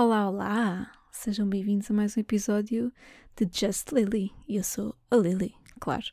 Olá, 0.00 0.28
olá! 0.28 0.92
Sejam 1.10 1.48
bem-vindos 1.48 1.90
a 1.90 1.92
mais 1.92 2.16
um 2.16 2.20
episódio 2.20 2.92
de 3.34 3.48
Just 3.52 3.90
Lily. 3.90 4.30
Eu 4.48 4.62
sou 4.62 4.94
a 5.10 5.16
Lily, 5.16 5.52
claro. 5.80 6.04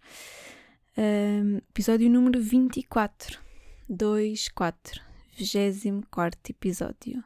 Um, 0.97 1.58
episódio 1.58 2.09
número 2.09 2.42
24. 2.42 3.40
2, 3.87 4.50
4. 4.50 5.01
24 5.37 6.40
episódio. 6.50 7.24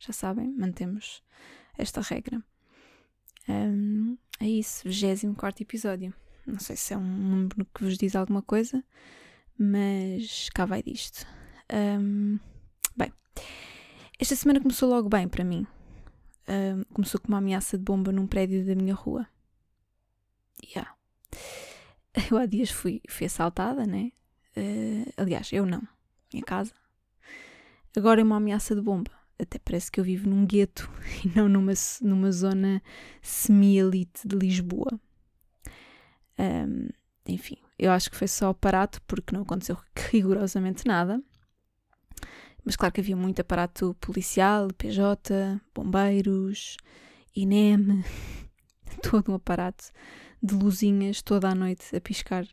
Já 0.00 0.12
sabem, 0.12 0.52
mantemos 0.58 1.22
esta 1.78 2.00
regra. 2.00 2.42
Um, 3.48 4.18
é 4.40 4.48
isso, 4.48 4.82
24 4.88 5.62
episódio. 5.62 6.12
Não 6.44 6.58
sei 6.58 6.74
se 6.74 6.92
é 6.92 6.98
um 6.98 7.06
número 7.06 7.64
que 7.72 7.84
vos 7.84 7.96
diz 7.96 8.16
alguma 8.16 8.42
coisa, 8.42 8.82
mas 9.56 10.48
cá 10.48 10.64
vai 10.64 10.82
disto. 10.82 11.24
Um, 11.72 12.40
bem, 12.96 13.12
esta 14.18 14.34
semana 14.34 14.60
começou 14.60 14.88
logo 14.88 15.08
bem 15.08 15.28
para 15.28 15.44
mim 15.44 15.64
começou 16.92 17.20
com 17.20 17.28
uma 17.28 17.38
ameaça 17.38 17.78
de 17.78 17.84
bomba 17.84 18.12
num 18.12 18.26
prédio 18.26 18.64
da 18.64 18.74
minha 18.74 18.94
rua. 18.94 19.26
Yeah. 20.64 20.94
Eu 22.30 22.38
há 22.38 22.46
dias 22.46 22.70
fui, 22.70 23.00
fui 23.08 23.26
assaltada, 23.26 23.86
né? 23.86 24.12
Uh, 24.56 25.12
aliás, 25.16 25.52
eu 25.52 25.66
não. 25.66 25.82
Minha 26.32 26.44
casa. 26.44 26.72
Agora 27.96 28.20
é 28.20 28.24
uma 28.24 28.36
ameaça 28.36 28.74
de 28.74 28.80
bomba. 28.80 29.10
Até 29.36 29.58
parece 29.58 29.90
que 29.90 29.98
eu 29.98 30.04
vivo 30.04 30.28
num 30.28 30.46
gueto 30.46 30.88
e 31.24 31.28
não 31.36 31.48
numa, 31.48 31.72
numa 32.00 32.30
zona 32.30 32.80
semi-elite 33.20 34.26
de 34.26 34.36
Lisboa. 34.36 34.98
Um, 36.38 36.88
enfim, 37.26 37.56
eu 37.78 37.90
acho 37.90 38.10
que 38.10 38.16
foi 38.16 38.28
só 38.28 38.50
aparato 38.50 39.00
porque 39.02 39.34
não 39.34 39.42
aconteceu 39.42 39.76
rigorosamente 40.10 40.86
nada. 40.86 41.20
Mas 42.64 42.76
claro 42.76 42.94
que 42.94 43.00
havia 43.00 43.16
muito 43.16 43.40
aparato 43.40 43.94
policial, 44.00 44.68
PJ, 44.78 45.60
bombeiros, 45.74 46.76
INEM, 47.36 48.02
todo 49.02 49.32
um 49.32 49.34
aparato 49.34 49.90
de 50.42 50.54
luzinhas 50.54 51.20
toda 51.20 51.48
a 51.48 51.54
noite 51.54 51.94
a 51.94 52.00
piscar 52.00 52.46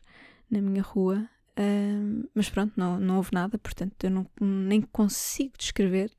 na 0.50 0.60
minha 0.60 0.82
rua. 0.82 1.28
Mas 2.34 2.50
pronto, 2.50 2.74
não, 2.76 2.98
não 2.98 3.16
houve 3.16 3.30
nada, 3.32 3.58
portanto 3.58 4.04
eu 4.04 4.10
não, 4.10 4.26
nem 4.40 4.82
consigo 4.82 5.54
descrever 5.56 6.10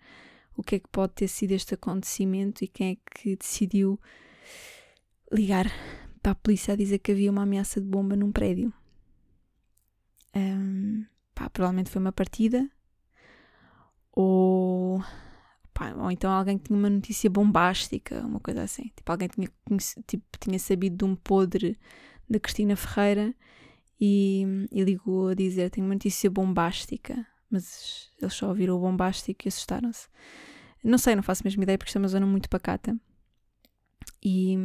o 0.56 0.64
que 0.64 0.76
é 0.76 0.80
que 0.80 0.88
pode 0.90 1.14
ter 1.14 1.28
sido 1.28 1.52
este 1.52 1.74
acontecimento 1.74 2.64
e 2.64 2.68
quem 2.68 2.92
é 2.92 2.98
que 3.20 3.36
decidiu 3.36 4.00
ligar 5.32 5.72
para 6.22 6.32
a 6.32 6.36
polícia 6.36 6.74
a 6.74 6.78
dizer 6.78 7.00
que 7.00 7.12
havia 7.12 7.32
uma 7.32 7.44
ameaça 7.44 7.82
de 7.82 7.88
bomba 7.88 8.16
num 8.16 8.32
prédio. 8.32 8.72
Um, 10.36 11.06
pá, 11.34 11.50
provavelmente 11.50 11.90
foi 11.90 12.02
uma 12.02 12.12
partida 12.12 12.70
ou, 14.14 15.04
pá, 15.74 15.94
ou 15.96 16.12
então 16.12 16.32
alguém 16.32 16.58
que 16.58 16.66
tinha 16.66 16.78
uma 16.78 16.90
notícia 16.90 17.30
bombástica, 17.30 18.22
uma 18.22 18.40
coisa 18.40 18.64
assim. 18.64 18.92
Tipo, 18.96 19.12
alguém 19.12 19.28
tinha, 19.28 19.50
tipo, 20.08 20.24
tinha 20.40 20.60
sabido 20.60 20.98
de 20.98 21.06
um 21.06 21.16
podre 21.16 21.78
da 22.30 22.40
Cristina 22.40 22.76
Ferreira 22.76 23.34
e, 24.00 24.68
e 24.72 24.84
ligou 24.84 25.30
a 25.30 25.34
dizer: 25.34 25.70
Tenho 25.70 25.88
uma 25.88 25.96
notícia 25.96 26.30
bombástica. 26.30 27.26
Mas 27.50 28.10
eles 28.20 28.34
só 28.34 28.50
ouviram 28.50 28.76
o 28.76 28.80
bombástico 28.80 29.46
e 29.46 29.50
assustaram-se. 29.50 30.08
Não 30.84 30.98
sei, 30.98 31.16
não 31.16 31.22
faço 31.22 31.44
a 31.44 31.46
mesma 31.46 31.64
ideia 31.64 31.78
porque 31.78 31.90
isto 31.90 31.98
é 31.98 32.00
uma 32.02 32.08
zona 32.08 32.26
muito 32.26 32.50
pacata. 32.50 32.98
E, 34.24 34.56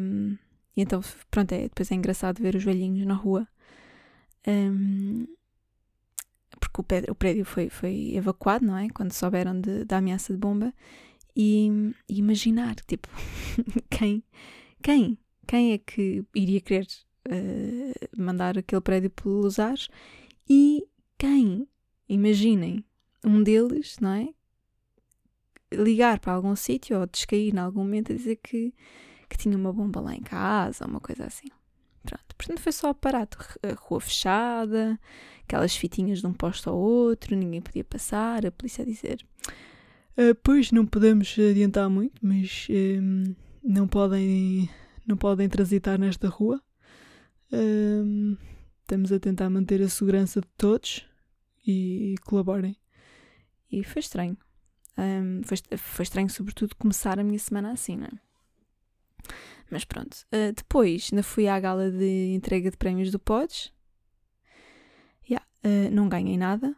e 0.76 0.80
então, 0.80 1.00
pronto, 1.30 1.52
é, 1.52 1.62
depois 1.64 1.90
é 1.92 1.94
engraçado 1.94 2.40
ver 2.40 2.54
os 2.54 2.64
velhinhos 2.64 3.06
na 3.06 3.14
rua. 3.14 3.46
Um, 4.46 5.26
porque 6.72 7.10
o 7.10 7.14
prédio, 7.14 7.44
foi, 7.44 7.68
foi 7.68 8.14
evacuado, 8.14 8.64
não 8.64 8.76
é? 8.76 8.88
Quando 8.90 9.12
souberam 9.12 9.60
de, 9.60 9.84
da 9.84 9.98
ameaça 9.98 10.32
de 10.32 10.38
bomba. 10.38 10.72
E, 11.36 11.68
e 12.08 12.18
imaginar, 12.18 12.74
tipo, 12.86 13.08
quem, 13.88 14.24
quem, 14.82 15.16
quem 15.46 15.72
é 15.72 15.78
que 15.78 16.24
iria 16.34 16.60
querer 16.60 16.86
uh, 17.28 18.20
mandar 18.20 18.58
aquele 18.58 18.80
prédio 18.80 19.10
pelos 19.10 19.58
ares 19.58 19.88
e 20.50 20.84
quem, 21.16 21.68
imaginem, 22.08 22.84
um 23.24 23.42
deles, 23.42 23.96
não 24.00 24.12
é? 24.12 24.28
Ligar 25.72 26.18
para 26.18 26.32
algum 26.32 26.56
sítio 26.56 26.98
ou 26.98 27.06
descair 27.06 27.54
em 27.54 27.58
algum 27.58 27.80
momento 27.80 28.12
a 28.12 28.16
dizer 28.16 28.36
que, 28.36 28.74
que 29.28 29.36
tinha 29.36 29.56
uma 29.56 29.72
bomba 29.72 30.00
lá 30.00 30.14
em 30.14 30.22
casa 30.22 30.86
uma 30.86 31.00
coisa 31.00 31.26
assim. 31.26 31.48
Portanto 32.38 32.60
foi 32.60 32.72
só 32.72 32.90
aparato, 32.90 33.36
a 33.62 33.74
rua 33.74 34.00
fechada, 34.00 34.98
aquelas 35.42 35.76
fitinhas 35.76 36.20
de 36.20 36.26
um 36.26 36.32
posto 36.32 36.70
ao 36.70 36.78
outro, 36.78 37.36
ninguém 37.36 37.60
podia 37.60 37.84
passar, 37.84 38.46
a 38.46 38.50
polícia 38.50 38.82
a 38.82 38.86
dizer 38.86 39.26
ah, 40.18 40.36
pois 40.42 40.72
não 40.72 40.84
podemos 40.84 41.36
adiantar 41.38 41.88
muito, 41.88 42.18
mas 42.20 42.66
um, 42.68 43.36
não 43.62 43.86
podem 43.86 44.68
não 45.06 45.16
podem 45.16 45.48
transitar 45.48 45.98
nesta 45.98 46.28
rua. 46.28 46.60
Um, 47.52 48.36
estamos 48.80 49.12
a 49.12 49.20
tentar 49.20 49.48
manter 49.48 49.80
a 49.80 49.88
segurança 49.88 50.40
de 50.40 50.48
todos 50.56 51.06
e, 51.66 52.16
colaborem. 52.24 52.76
E 53.70 53.84
foi 53.84 54.00
estranho. 54.00 54.36
Um, 54.98 55.40
foi, 55.44 55.56
foi 55.78 56.02
estranho, 56.02 56.28
sobretudo, 56.28 56.74
começar 56.76 57.18
a 57.20 57.24
minha 57.24 57.38
semana 57.38 57.72
assim, 57.72 57.96
não 57.96 58.06
é? 58.06 58.27
Mas 59.70 59.84
pronto. 59.84 60.14
Uh, 60.32 60.52
depois 60.54 61.10
ainda 61.12 61.22
fui 61.22 61.46
à 61.46 61.58
gala 61.60 61.90
de 61.90 62.32
entrega 62.34 62.70
de 62.70 62.76
prémios 62.76 63.10
do 63.10 63.18
Pods. 63.18 63.72
Yeah, 65.28 65.46
uh, 65.64 65.90
não 65.90 66.08
ganhei 66.08 66.38
nada. 66.38 66.74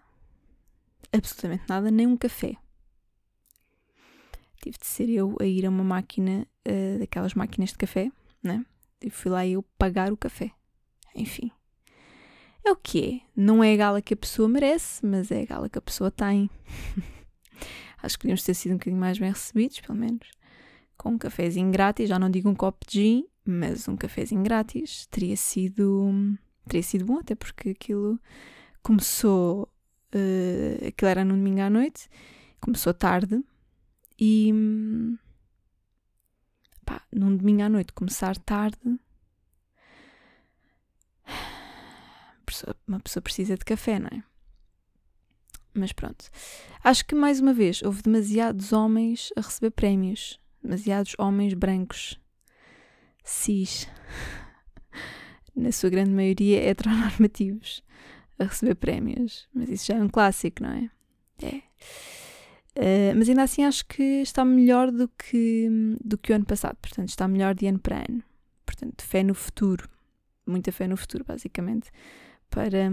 Absolutamente 1.12 1.64
nada, 1.68 1.90
nem 1.90 2.06
um 2.06 2.16
café. 2.16 2.56
Tive 4.62 4.78
de 4.78 4.86
ser 4.86 5.08
eu 5.08 5.36
a 5.40 5.44
ir 5.44 5.64
a 5.64 5.70
uma 5.70 5.84
máquina, 5.84 6.46
uh, 6.68 6.98
daquelas 6.98 7.34
máquinas 7.34 7.70
de 7.70 7.78
café, 7.78 8.10
né? 8.42 8.64
E 9.00 9.08
fui 9.08 9.30
lá 9.30 9.46
eu 9.46 9.62
pagar 9.78 10.12
o 10.12 10.16
café. 10.16 10.50
Enfim. 11.14 11.50
É 12.64 12.70
o 12.70 12.76
que 12.76 13.22
é. 13.24 13.30
Não 13.34 13.64
é 13.64 13.72
a 13.72 13.76
gala 13.76 14.02
que 14.02 14.14
a 14.14 14.16
pessoa 14.16 14.48
merece, 14.48 15.04
mas 15.04 15.30
é 15.30 15.42
a 15.42 15.46
gala 15.46 15.68
que 15.68 15.78
a 15.78 15.82
pessoa 15.82 16.10
tem. 16.10 16.50
Acho 18.02 18.16
que 18.16 18.22
podíamos 18.22 18.42
ter 18.42 18.54
sido 18.54 18.72
um 18.72 18.76
bocadinho 18.76 19.00
mais 19.00 19.18
bem 19.18 19.30
recebidos, 19.30 19.80
pelo 19.80 19.98
menos 19.98 20.39
com 21.00 21.12
um 21.12 21.18
cafezinho 21.18 21.72
grátis, 21.72 22.10
já 22.10 22.18
não 22.18 22.28
digo 22.28 22.50
um 22.50 22.54
copo 22.54 22.84
de 22.86 23.00
gin, 23.00 23.26
mas 23.42 23.88
um 23.88 23.96
cafezinho 23.96 24.42
grátis 24.42 25.06
teria 25.06 25.34
sido, 25.34 26.36
teria 26.68 26.82
sido 26.82 27.06
bom, 27.06 27.18
até 27.18 27.34
porque 27.34 27.70
aquilo 27.70 28.20
começou, 28.82 29.62
uh, 30.14 30.86
aquilo 30.86 31.10
era 31.10 31.24
no 31.24 31.34
domingo 31.34 31.62
à 31.62 31.70
noite, 31.70 32.06
começou 32.60 32.92
tarde 32.92 33.42
e 34.18 34.52
pá, 36.84 37.00
num 37.10 37.34
domingo 37.34 37.62
à 37.62 37.68
noite 37.70 37.94
começar 37.94 38.36
tarde 38.36 38.78
uma 42.86 43.00
pessoa 43.00 43.22
precisa 43.22 43.56
de 43.56 43.64
café, 43.64 43.98
não 43.98 44.08
é? 44.08 44.22
Mas 45.72 45.92
pronto. 45.92 46.28
Acho 46.84 47.06
que 47.06 47.14
mais 47.14 47.40
uma 47.40 47.54
vez 47.54 47.80
houve 47.82 48.02
demasiados 48.02 48.70
homens 48.72 49.32
a 49.34 49.40
receber 49.40 49.70
prémios 49.70 50.38
demasiados 50.62 51.14
homens 51.18 51.54
brancos, 51.54 52.20
cis, 53.24 53.88
na 55.56 55.72
sua 55.72 55.90
grande 55.90 56.10
maioria 56.10 56.62
heteronormativos, 56.62 57.82
a 58.38 58.44
receber 58.44 58.74
prémios. 58.76 59.48
Mas 59.54 59.68
isso 59.68 59.86
já 59.86 59.96
é 59.96 60.02
um 60.02 60.08
clássico, 60.08 60.62
não 60.62 60.70
é? 60.70 60.90
É. 61.42 61.62
Uh, 62.76 63.16
mas 63.16 63.28
ainda 63.28 63.42
assim 63.42 63.64
acho 63.64 63.84
que 63.86 64.02
está 64.22 64.44
melhor 64.44 64.90
do 64.90 65.08
que, 65.08 65.68
do 66.02 66.16
que 66.16 66.32
o 66.32 66.36
ano 66.36 66.44
passado. 66.44 66.76
Portanto, 66.80 67.08
está 67.08 67.26
melhor 67.26 67.54
de 67.54 67.66
ano 67.66 67.78
para 67.78 68.04
ano. 68.08 68.22
Portanto, 68.64 69.02
fé 69.02 69.22
no 69.22 69.34
futuro. 69.34 69.88
Muita 70.46 70.72
fé 70.72 70.86
no 70.86 70.96
futuro, 70.96 71.24
basicamente. 71.24 71.90
Para, 72.48 72.90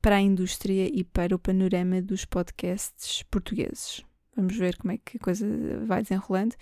para 0.00 0.16
a 0.16 0.20
indústria 0.20 0.88
e 0.92 1.04
para 1.04 1.34
o 1.34 1.38
panorama 1.38 2.00
dos 2.00 2.24
podcasts 2.24 3.22
portugueses. 3.24 4.04
Vamos 4.40 4.56
ver 4.56 4.78
como 4.78 4.92
é 4.92 4.96
que 4.96 5.18
a 5.18 5.20
coisa 5.20 5.46
vai 5.84 6.00
desenrolando. 6.00 6.56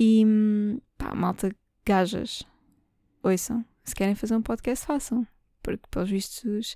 E 0.00 0.26
pá, 0.98 1.14
malta, 1.14 1.54
gajas, 1.86 2.42
ouçam. 3.22 3.64
Se 3.84 3.94
querem 3.94 4.16
fazer 4.16 4.34
um 4.34 4.42
podcast, 4.42 4.84
façam. 4.84 5.24
Porque, 5.62 5.86
pelos 5.92 6.10
vistos, 6.10 6.74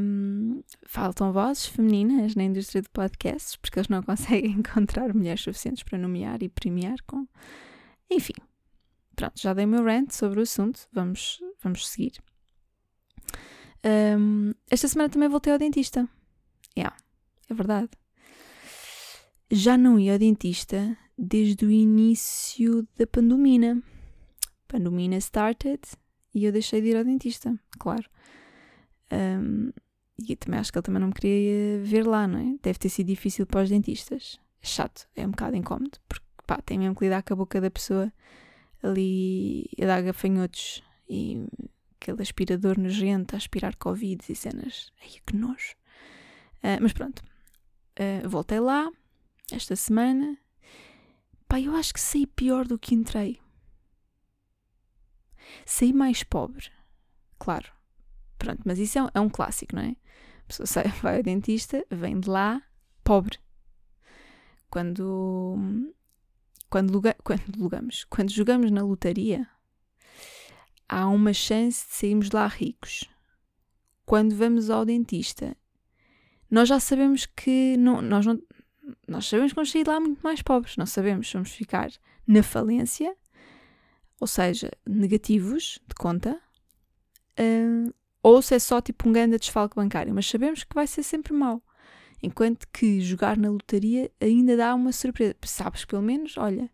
um, 0.00 0.62
faltam 0.86 1.30
vozes 1.30 1.66
femininas 1.66 2.34
na 2.34 2.44
indústria 2.44 2.80
de 2.80 2.88
podcasts, 2.88 3.54
porque 3.56 3.78
eles 3.78 3.88
não 3.90 4.00
conseguem 4.02 4.52
encontrar 4.52 5.12
mulheres 5.12 5.42
suficientes 5.42 5.82
para 5.82 5.98
nomear 5.98 6.42
e 6.42 6.48
premiar 6.48 6.96
com. 7.06 7.28
Enfim, 8.10 8.32
pronto, 9.14 9.38
já 9.38 9.52
dei 9.52 9.66
o 9.66 9.68
meu 9.68 9.84
rant 9.84 10.10
sobre 10.10 10.40
o 10.40 10.42
assunto. 10.44 10.88
Vamos, 10.90 11.38
vamos 11.62 11.86
seguir. 11.86 12.14
Um, 13.84 14.54
esta 14.70 14.88
semana 14.88 15.10
também 15.10 15.28
voltei 15.28 15.52
ao 15.52 15.58
dentista. 15.58 16.08
Yeah, 16.74 16.96
é 17.50 17.52
verdade 17.52 17.90
já 19.50 19.78
não 19.78 19.98
ia 19.98 20.12
ao 20.12 20.18
dentista 20.18 20.96
desde 21.16 21.64
o 21.64 21.70
início 21.70 22.86
da 22.96 23.06
pandemia. 23.06 23.82
Pandemia 24.66 25.16
started 25.18 25.80
e 26.34 26.44
eu 26.44 26.52
deixei 26.52 26.80
de 26.80 26.88
ir 26.88 26.96
ao 26.96 27.04
dentista, 27.04 27.58
claro. 27.78 28.08
Um, 29.10 29.72
e 30.18 30.36
também 30.36 30.60
acho 30.60 30.70
que 30.70 30.78
ele 30.78 30.82
também 30.82 31.00
não 31.00 31.08
me 31.08 31.14
queria 31.14 31.80
ver 31.82 32.06
lá, 32.06 32.26
não 32.26 32.38
é? 32.38 32.56
Deve 32.62 32.78
ter 32.78 32.88
sido 32.88 33.06
difícil 33.06 33.46
para 33.46 33.62
os 33.62 33.70
dentistas. 33.70 34.38
Chato, 34.60 35.08
é 35.14 35.26
um 35.26 35.30
bocado 35.30 35.56
incómodo, 35.56 35.98
porque 36.08 36.26
pá, 36.46 36.60
tem 36.60 36.78
mesmo 36.78 36.94
que 36.94 37.04
lidar 37.04 37.22
com 37.22 37.34
a 37.34 37.36
boca 37.36 37.60
da 37.60 37.70
pessoa 37.70 38.12
ali 38.82 39.68
a 39.80 39.86
dar 39.86 40.02
gafanhotos 40.02 40.82
e 41.08 41.46
aquele 42.00 42.22
aspirador 42.22 42.78
nojento 42.78 43.34
a 43.34 43.38
aspirar 43.38 43.76
Covid 43.76 44.22
e 44.28 44.34
cenas. 44.34 44.92
Ai, 45.00 45.20
que 45.24 45.36
nojo. 45.36 45.74
Uh, 46.58 46.82
mas 46.82 46.92
pronto, 46.92 47.20
uh, 47.20 48.28
voltei 48.28 48.60
lá 48.60 48.90
esta 49.52 49.76
semana. 49.76 50.38
Pá, 51.48 51.60
eu 51.60 51.74
acho 51.74 51.94
que 51.94 52.00
saí 52.00 52.26
pior 52.26 52.66
do 52.66 52.78
que 52.78 52.94
entrei. 52.94 53.40
Saí 55.64 55.92
mais 55.92 56.22
pobre, 56.22 56.70
claro. 57.38 57.72
Pronto, 58.38 58.62
mas 58.64 58.78
isso 58.78 58.98
é 58.98 59.02
um, 59.02 59.08
é 59.14 59.20
um 59.20 59.28
clássico, 59.28 59.74
não 59.74 59.82
é? 59.82 59.96
A 60.44 60.46
pessoa 60.46 60.66
sai, 60.68 60.88
vai 61.02 61.16
ao 61.16 61.22
dentista, 61.22 61.84
vem 61.90 62.20
de 62.20 62.28
lá 62.28 62.62
pobre. 63.02 63.38
Quando 64.70 65.56
quando, 66.70 66.90
luga, 66.92 67.16
quando 67.24 67.56
lugamos, 67.56 68.04
quando 68.04 68.30
jogamos 68.30 68.70
na 68.70 68.82
lotaria, 68.82 69.48
há 70.86 71.08
uma 71.08 71.32
chance 71.32 71.86
de 71.88 71.94
sairmos 71.94 72.30
lá 72.30 72.46
ricos. 72.46 73.04
Quando 74.04 74.34
vamos 74.34 74.68
ao 74.68 74.84
dentista, 74.84 75.56
nós 76.50 76.68
já 76.68 76.78
sabemos 76.78 77.26
que 77.26 77.76
não, 77.78 78.02
nós 78.02 78.26
não, 78.26 78.40
nós 79.06 79.26
sabemos 79.26 79.52
que 79.52 79.56
vamos 79.56 79.70
sair 79.70 79.86
lá 79.86 80.00
muito 80.00 80.20
mais 80.22 80.42
pobres. 80.42 80.76
Não 80.76 80.86
sabemos 80.86 81.28
se 81.28 81.34
vamos 81.34 81.50
ficar 81.50 81.90
na 82.26 82.42
falência, 82.42 83.14
ou 84.20 84.26
seja, 84.26 84.70
negativos 84.86 85.78
de 85.86 85.94
conta, 85.94 86.38
uh, 87.38 87.94
ou 88.22 88.42
se 88.42 88.54
é 88.54 88.58
só 88.58 88.80
tipo 88.80 89.08
um 89.08 89.12
grande 89.12 89.38
desfalque 89.38 89.76
bancário. 89.76 90.14
Mas 90.14 90.26
sabemos 90.26 90.64
que 90.64 90.74
vai 90.74 90.86
ser 90.86 91.02
sempre 91.02 91.32
mau. 91.32 91.62
Enquanto 92.22 92.66
que 92.72 93.00
jogar 93.00 93.36
na 93.36 93.48
lotaria 93.48 94.10
ainda 94.20 94.56
dá 94.56 94.74
uma 94.74 94.92
surpresa. 94.92 95.36
Sabes 95.44 95.84
pelo 95.84 96.02
menos, 96.02 96.36
olha, 96.36 96.68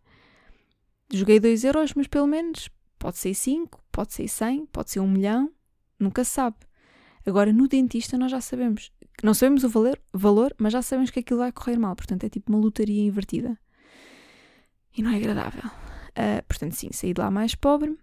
joguei 1.12 1.38
2 1.38 1.64
euros, 1.64 1.92
mas 1.94 2.06
pelo 2.06 2.26
menos 2.26 2.70
pode 2.98 3.18
ser 3.18 3.34
5, 3.34 3.84
pode 3.92 4.14
ser 4.14 4.26
100, 4.26 4.66
pode 4.66 4.90
ser 4.90 5.00
1 5.00 5.04
um 5.04 5.10
milhão, 5.10 5.52
nunca 5.98 6.24
se 6.24 6.30
sabe. 6.30 6.56
Agora, 7.26 7.52
no 7.52 7.68
dentista, 7.68 8.18
nós 8.18 8.30
já 8.30 8.40
sabemos. 8.40 8.92
Não 9.22 9.32
sabemos 9.32 9.64
o 9.64 9.68
valor, 9.68 9.98
valor, 10.12 10.54
mas 10.58 10.72
já 10.72 10.82
sabemos 10.82 11.10
que 11.10 11.20
aquilo 11.20 11.40
vai 11.40 11.52
correr 11.52 11.78
mal. 11.78 11.96
Portanto, 11.96 12.24
é 12.24 12.28
tipo 12.28 12.52
uma 12.52 12.58
lotaria 12.58 13.02
invertida. 13.02 13.58
E 14.96 15.02
não 15.02 15.10
é 15.10 15.16
agradável. 15.16 15.70
Uh, 16.10 16.44
portanto, 16.46 16.72
sim, 16.72 16.90
saí 16.92 17.12
de 17.12 17.20
lá 17.20 17.30
mais 17.30 17.54
pobre. 17.54 17.98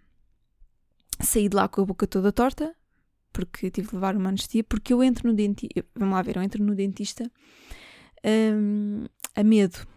Saí 1.19 1.47
de 1.47 1.55
lá 1.55 1.67
com 1.67 1.81
a 1.81 1.85
boca 1.85 2.07
toda 2.07 2.31
torta 2.31 2.75
porque 3.31 3.71
tive 3.71 3.87
de 3.87 3.95
levar 3.95 4.15
uma 4.15 4.29
anestesia, 4.29 4.63
porque 4.63 4.93
eu 4.93 5.03
entro 5.03 5.27
no 5.27 5.33
dentista, 5.33 5.85
vamos 5.95 6.13
lá 6.13 6.21
ver, 6.21 6.35
eu 6.35 6.41
entro 6.41 6.63
no 6.63 6.75
dentista 6.75 7.31
um, 8.25 9.05
a 9.35 9.43
medo, 9.43 9.87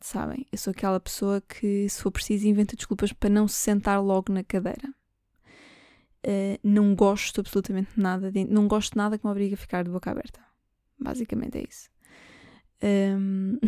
sabem? 0.00 0.46
Eu 0.50 0.58
sou 0.58 0.70
aquela 0.70 1.00
pessoa 1.00 1.40
que, 1.40 1.88
se 1.88 2.00
for 2.00 2.10
preciso, 2.10 2.46
inventa 2.46 2.76
desculpas 2.76 3.12
para 3.12 3.30
não 3.30 3.48
se 3.48 3.56
sentar 3.56 4.02
logo 4.02 4.32
na 4.32 4.44
cadeira. 4.44 4.94
Uh, 6.26 6.58
não 6.62 6.94
gosto 6.94 7.40
absolutamente 7.40 7.90
nada, 7.96 8.32
de, 8.32 8.44
não 8.44 8.66
gosto 8.66 8.96
nada 8.96 9.18
que 9.18 9.26
me 9.26 9.30
obrigue 9.30 9.54
a 9.54 9.58
ficar 9.58 9.84
de 9.84 9.90
boca 9.90 10.10
aberta. 10.10 10.40
Basicamente 10.98 11.58
é 11.58 11.64
isso. 11.68 11.88
Um, 12.86 13.58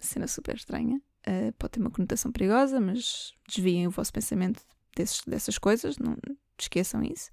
cena 0.00 0.26
super 0.26 0.54
estranha. 0.54 1.00
Uh, 1.26 1.50
pode 1.58 1.70
ter 1.70 1.80
uma 1.80 1.90
conotação 1.90 2.30
perigosa, 2.30 2.78
mas 2.78 3.32
desviem 3.48 3.86
o 3.86 3.90
vosso 3.90 4.12
pensamento 4.12 4.60
desses, 4.94 5.22
dessas 5.26 5.56
coisas, 5.56 5.96
não 5.98 6.14
esqueçam 6.58 7.02
isso. 7.02 7.30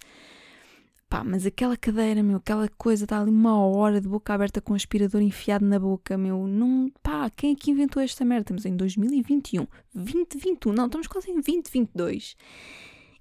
Pá, 1.09 1.25
mas 1.25 1.45
aquela 1.45 1.75
cadeira, 1.75 2.23
meu, 2.23 2.37
aquela 2.37 2.69
coisa, 2.69 3.03
está 3.03 3.19
ali 3.19 3.29
uma 3.29 3.59
hora 3.59 3.99
de 3.99 4.07
boca 4.07 4.33
aberta 4.33 4.61
com 4.61 4.71
o 4.71 4.75
aspirador 4.77 5.21
enfiado 5.21 5.65
na 5.65 5.77
boca, 5.77 6.17
meu, 6.17 6.47
não, 6.47 6.89
pá, 7.03 7.29
quem 7.29 7.51
é 7.51 7.55
que 7.55 7.69
inventou 7.69 8.01
esta 8.01 8.23
merda? 8.23 8.43
Estamos 8.43 8.65
em 8.65 8.77
2021, 8.77 9.67
2021, 9.93 10.71
não, 10.71 10.85
estamos 10.85 11.07
quase 11.07 11.29
em 11.29 11.33
2022. 11.33 12.37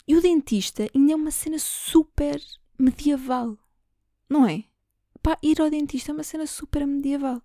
E 0.06 0.14
o 0.14 0.22
dentista 0.22 0.86
ainda 0.94 1.12
é 1.12 1.16
uma 1.16 1.32
cena 1.32 1.58
super 1.58 2.40
medieval, 2.78 3.58
não 4.28 4.46
é? 4.46 4.62
Pá, 5.22 5.38
ir 5.42 5.60
ao 5.60 5.70
dentista 5.70 6.12
é 6.12 6.14
uma 6.14 6.22
cena 6.22 6.46
super 6.46 6.86
medieval. 6.86 7.42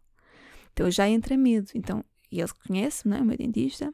Então 0.74 0.90
já 0.92 1.08
entra 1.08 1.38
medo, 1.38 1.70
então, 1.74 2.04
e 2.32 2.40
ele 2.40 2.52
conhece, 2.68 3.08
não 3.08 3.18
é, 3.18 3.22
o 3.22 3.26
meu 3.26 3.38
dentista, 3.38 3.94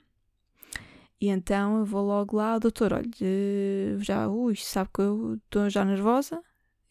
e 1.22 1.28
então 1.28 1.78
eu 1.78 1.86
vou 1.86 2.04
logo 2.04 2.36
lá, 2.36 2.58
doutor, 2.58 2.94
olha, 2.94 3.08
já, 4.00 4.28
ui, 4.28 4.56
sabe 4.56 4.90
que 4.92 5.02
eu 5.02 5.36
estou 5.36 5.70
já 5.70 5.86
nervosa, 5.86 6.42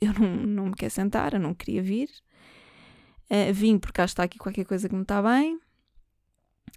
eu 0.00 0.12
não, 0.14 0.36
não 0.36 0.66
me 0.66 0.74
quero 0.74 0.92
sentar, 0.92 1.34
eu 1.34 1.40
não 1.40 1.52
queria 1.52 1.82
vir. 1.82 2.08
Uh, 3.28 3.52
vim 3.52 3.78
porque 3.78 4.00
está 4.00 4.22
aqui 4.22 4.38
qualquer 4.38 4.64
coisa 4.64 4.88
que 4.88 4.94
não 4.94 5.02
está 5.02 5.20
bem. 5.20 5.58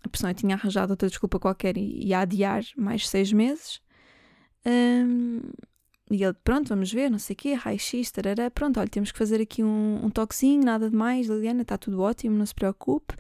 A 0.03 0.09
pessoa 0.09 0.33
tinha 0.33 0.55
arranjado 0.55 0.91
outra 0.93 1.07
desculpa 1.07 1.39
qualquer 1.39 1.77
e 1.77 2.07
ia 2.07 2.19
adiar 2.19 2.63
mais 2.75 3.07
seis 3.07 3.31
meses. 3.31 3.79
Um, 4.65 5.41
e 6.11 6.23
ele, 6.23 6.33
pronto, 6.43 6.67
vamos 6.69 6.91
ver, 6.91 7.09
não 7.09 7.17
sei 7.17 7.33
o 7.33 7.37
quê, 7.37 7.53
raio-x, 7.53 8.11
tarará, 8.11 8.51
pronto, 8.51 8.79
olha, 8.79 8.89
temos 8.89 9.11
que 9.11 9.17
fazer 9.17 9.41
aqui 9.41 9.63
um, 9.63 10.05
um 10.05 10.09
toquezinho, 10.09 10.63
nada 10.63 10.89
de 10.89 10.95
mais, 10.95 11.27
Liliana, 11.27 11.61
está 11.61 11.77
tudo 11.77 12.01
ótimo, 12.01 12.37
não 12.37 12.45
se 12.45 12.53
preocupe. 12.53 13.15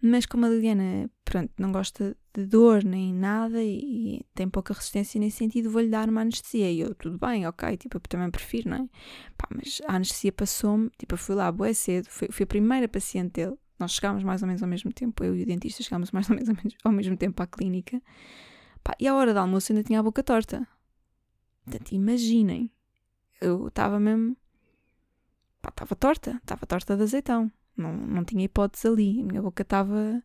Mas 0.00 0.24
como 0.24 0.46
a 0.46 0.48
Liliana, 0.48 1.10
pronto, 1.24 1.50
não 1.58 1.72
gosta 1.72 2.16
de 2.32 2.46
dor 2.46 2.84
nem 2.84 3.12
nada 3.12 3.62
e, 3.62 4.24
tem 4.32 4.48
pouca 4.48 4.72
resistência 4.72 5.18
nesse 5.18 5.38
sentido, 5.38 5.70
vou-lhe 5.70 5.88
dar 5.88 6.08
uma 6.08 6.20
anestesia. 6.20 6.70
E 6.70 6.80
eu, 6.80 6.94
tudo 6.94 7.18
bem, 7.18 7.46
ok, 7.46 7.76
tipo, 7.76 7.96
eu 7.96 8.00
também 8.02 8.30
prefiro, 8.30 8.70
não 8.70 8.76
é? 8.76 8.88
Pá, 9.36 9.48
mas 9.52 9.82
a 9.86 9.96
anestesia 9.96 10.30
passou-me, 10.32 10.88
tipo, 10.96 11.14
eu 11.14 11.18
fui 11.18 11.34
lá 11.34 11.50
boé 11.50 11.72
cedo, 11.72 12.06
fui, 12.08 12.28
fui 12.30 12.44
a 12.44 12.46
primeira 12.46 12.86
paciente 12.88 13.32
dele, 13.32 13.56
nós 13.78 13.92
chegámos 13.92 14.22
mais 14.22 14.42
ou 14.42 14.46
menos 14.46 14.62
ao 14.62 14.68
mesmo 14.68 14.92
tempo, 14.92 15.24
eu 15.24 15.34
e 15.34 15.42
o 15.42 15.46
dentista 15.46 15.82
chegámos 15.82 16.12
mais 16.12 16.30
ou 16.30 16.36
menos 16.36 16.54
ao 16.84 16.92
mesmo 16.92 17.16
tempo 17.16 17.42
à 17.42 17.46
clínica. 17.48 18.00
Pá, 18.84 18.94
e 19.00 19.08
à 19.08 19.14
hora 19.14 19.34
do 19.34 19.40
almoço 19.40 19.72
ainda 19.72 19.82
tinha 19.82 19.98
a 19.98 20.02
boca 20.02 20.22
torta. 20.22 20.66
Portanto, 21.68 21.92
imaginem, 21.92 22.70
eu 23.40 23.68
estava 23.68 24.00
mesmo. 24.00 24.36
Estava 25.66 25.94
torta, 25.94 26.38
estava 26.42 26.66
torta 26.66 26.96
de 26.96 27.02
azeitão. 27.02 27.50
Não, 27.76 27.92
não 27.92 28.24
tinha 28.24 28.44
hipótese 28.44 28.88
ali. 28.88 29.20
A 29.20 29.24
minha 29.24 29.42
boca 29.42 29.62
estava. 29.62 30.22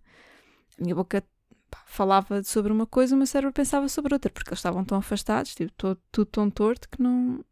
A 0.79 0.81
minha 0.81 0.95
boca 0.95 1.23
pá, 1.69 1.83
falava 1.85 2.43
sobre 2.43 2.71
uma 2.71 2.85
coisa, 2.87 3.15
o 3.15 3.17
meu 3.17 3.27
cérebro 3.27 3.53
pensava 3.53 3.87
sobre 3.89 4.13
outra, 4.13 4.31
porque 4.31 4.49
eles 4.49 4.59
estavam 4.59 4.85
tão 4.85 4.97
afastados, 4.97 5.53
tipo, 5.53 5.71
todo, 5.73 5.99
tudo 6.11 6.27
tão 6.27 6.49
torto 6.49 6.87
que 6.89 7.01
não. 7.01 7.43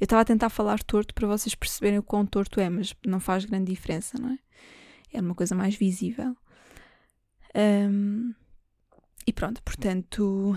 Eu 0.00 0.04
estava 0.04 0.22
a 0.22 0.24
tentar 0.24 0.48
falar 0.48 0.82
torto 0.82 1.14
para 1.14 1.28
vocês 1.28 1.54
perceberem 1.54 1.98
o 1.98 2.02
quão 2.02 2.24
torto 2.26 2.58
é, 2.58 2.70
mas 2.70 2.94
não 3.06 3.20
faz 3.20 3.44
grande 3.44 3.70
diferença, 3.70 4.18
não 4.18 4.30
é? 4.30 4.38
É 5.12 5.20
uma 5.20 5.34
coisa 5.34 5.54
mais 5.54 5.74
visível. 5.74 6.36
Um, 7.54 8.32
e 9.26 9.32
pronto, 9.32 9.62
portanto, 9.62 10.56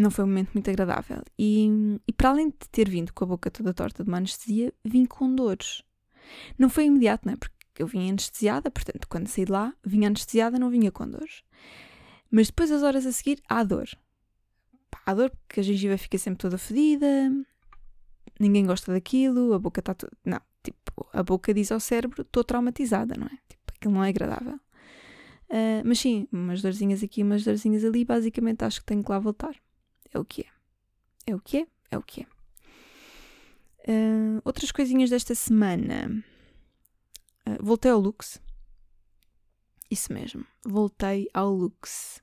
não 0.00 0.10
foi 0.10 0.24
um 0.24 0.28
momento 0.28 0.50
muito 0.54 0.68
agradável. 0.70 1.22
E, 1.38 1.68
e 2.06 2.12
para 2.12 2.30
além 2.30 2.48
de 2.48 2.68
ter 2.70 2.88
vindo 2.88 3.12
com 3.12 3.24
a 3.24 3.26
boca 3.26 3.50
toda 3.50 3.74
torta 3.74 4.02
de 4.02 4.08
uma 4.08 4.18
anestesia, 4.18 4.72
vim 4.84 5.04
com 5.04 5.34
dores. 5.34 5.82
Não 6.58 6.68
foi 6.68 6.86
imediato, 6.86 7.26
não 7.26 7.34
é? 7.34 7.36
Porque 7.36 7.54
eu 7.78 7.86
vinha 7.86 8.10
anestesiada, 8.10 8.70
portanto, 8.70 9.06
quando 9.08 9.28
saí 9.28 9.44
de 9.44 9.52
lá, 9.52 9.74
vinha 9.84 10.08
anestesiada, 10.08 10.58
não 10.58 10.70
vinha 10.70 10.90
com 10.90 11.08
dores. 11.08 11.42
Mas 12.30 12.48
depois, 12.48 12.70
as 12.70 12.82
horas 12.82 13.06
a 13.06 13.12
seguir, 13.12 13.42
há 13.48 13.62
dor. 13.62 13.88
Há 15.04 15.14
dor 15.14 15.30
porque 15.30 15.60
a 15.60 15.62
gengiva 15.62 15.96
fica 15.96 16.18
sempre 16.18 16.38
toda 16.38 16.58
fedida, 16.58 17.30
ninguém 18.38 18.66
gosta 18.66 18.92
daquilo, 18.92 19.54
a 19.54 19.58
boca 19.58 19.80
está 19.80 19.94
toda. 19.94 20.12
Não, 20.24 20.40
tipo, 20.62 21.06
a 21.12 21.22
boca 21.22 21.52
diz 21.52 21.72
ao 21.72 21.80
cérebro: 21.80 22.22
estou 22.22 22.44
traumatizada, 22.44 23.14
não 23.16 23.26
é? 23.26 23.38
Tipo, 23.48 23.72
aquilo 23.76 23.94
não 23.94 24.04
é 24.04 24.08
agradável. 24.08 24.60
Uh, 25.48 25.82
mas 25.84 25.98
sim, 25.98 26.28
umas 26.30 26.62
dorzinhas 26.62 27.02
aqui, 27.02 27.22
umas 27.22 27.42
dorzinhas 27.42 27.84
ali, 27.84 28.04
basicamente 28.04 28.64
acho 28.64 28.80
que 28.80 28.86
tenho 28.86 29.02
que 29.02 29.10
lá 29.10 29.18
voltar. 29.18 29.56
É 30.12 30.18
o 30.18 30.24
que 30.24 30.42
é. 30.42 30.46
É 31.26 31.34
o 31.34 31.40
que 31.40 31.58
é, 31.58 31.66
é 31.90 31.98
o 31.98 32.02
que 32.02 32.22
é. 32.22 32.26
Uh, 33.88 34.40
outras 34.44 34.70
coisinhas 34.70 35.10
desta 35.10 35.34
semana. 35.34 36.24
Uh, 37.46 37.64
voltei 37.64 37.90
ao 37.90 38.00
Lux. 38.00 38.40
Isso 39.90 40.12
mesmo, 40.12 40.46
voltei 40.64 41.28
ao 41.34 41.52
Lux. 41.52 42.22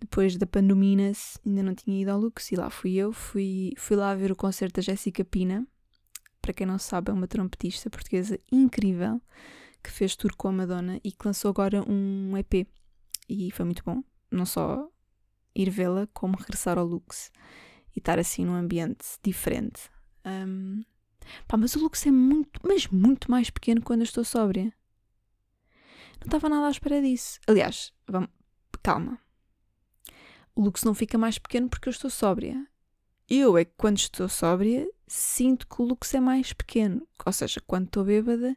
Depois 0.00 0.36
da 0.36 0.46
Pandominas, 0.46 1.38
ainda 1.44 1.62
não 1.62 1.74
tinha 1.74 2.00
ido 2.00 2.10
ao 2.10 2.20
Lux 2.20 2.52
e 2.52 2.56
lá 2.56 2.70
fui 2.70 2.94
eu. 2.94 3.12
Fui, 3.12 3.72
fui 3.76 3.96
lá 3.96 4.14
ver 4.14 4.30
o 4.30 4.36
concerto 4.36 4.76
da 4.76 4.82
Jéssica 4.82 5.24
Pina. 5.24 5.66
Para 6.40 6.52
quem 6.52 6.66
não 6.66 6.78
sabe, 6.78 7.10
é 7.10 7.14
uma 7.14 7.26
trompetista 7.26 7.90
portuguesa 7.90 8.38
incrível 8.50 9.20
que 9.82 9.90
fez 9.90 10.14
tour 10.14 10.34
com 10.36 10.48
a 10.48 10.52
Madonna 10.52 11.00
e 11.02 11.10
que 11.10 11.26
lançou 11.26 11.50
agora 11.50 11.82
um 11.88 12.36
EP. 12.36 12.66
E 13.28 13.50
foi 13.50 13.64
muito 13.64 13.82
bom. 13.84 14.02
Não 14.30 14.46
só 14.46 14.88
ir 15.62 15.70
vê-la 15.70 16.06
como 16.12 16.36
regressar 16.36 16.78
ao 16.78 16.86
Lux 16.86 17.30
e 17.94 17.98
estar 17.98 18.18
assim 18.18 18.44
num 18.44 18.54
ambiente 18.54 19.06
diferente. 19.22 19.90
Um, 20.24 20.82
pá, 21.46 21.56
mas 21.56 21.74
o 21.74 21.80
Lux 21.80 22.06
é 22.06 22.10
muito, 22.10 22.60
mas 22.62 22.86
muito 22.88 23.30
mais 23.30 23.50
pequeno 23.50 23.82
quando 23.82 24.00
eu 24.00 24.04
estou 24.04 24.24
sóbria. 24.24 24.72
Não 26.20 26.26
estava 26.26 26.48
nada 26.48 26.66
à 26.66 26.70
espera 26.70 27.00
disso. 27.00 27.38
Aliás, 27.46 27.92
vamos, 28.06 28.30
calma. 28.82 29.18
O 30.54 30.62
Lux 30.62 30.82
não 30.82 30.94
fica 30.94 31.16
mais 31.16 31.38
pequeno 31.38 31.68
porque 31.68 31.88
eu 31.88 31.92
estou 31.92 32.10
sóbria. 32.10 32.66
Eu 33.28 33.58
é 33.58 33.64
que 33.64 33.72
quando 33.76 33.98
estou 33.98 34.28
sóbria 34.28 34.88
sinto 35.06 35.66
que 35.66 35.80
o 35.80 35.84
Lux 35.84 36.12
é 36.14 36.20
mais 36.20 36.52
pequeno. 36.52 37.06
Ou 37.24 37.32
seja, 37.32 37.60
quando 37.66 37.86
estou 37.86 38.04
bêbada, 38.04 38.56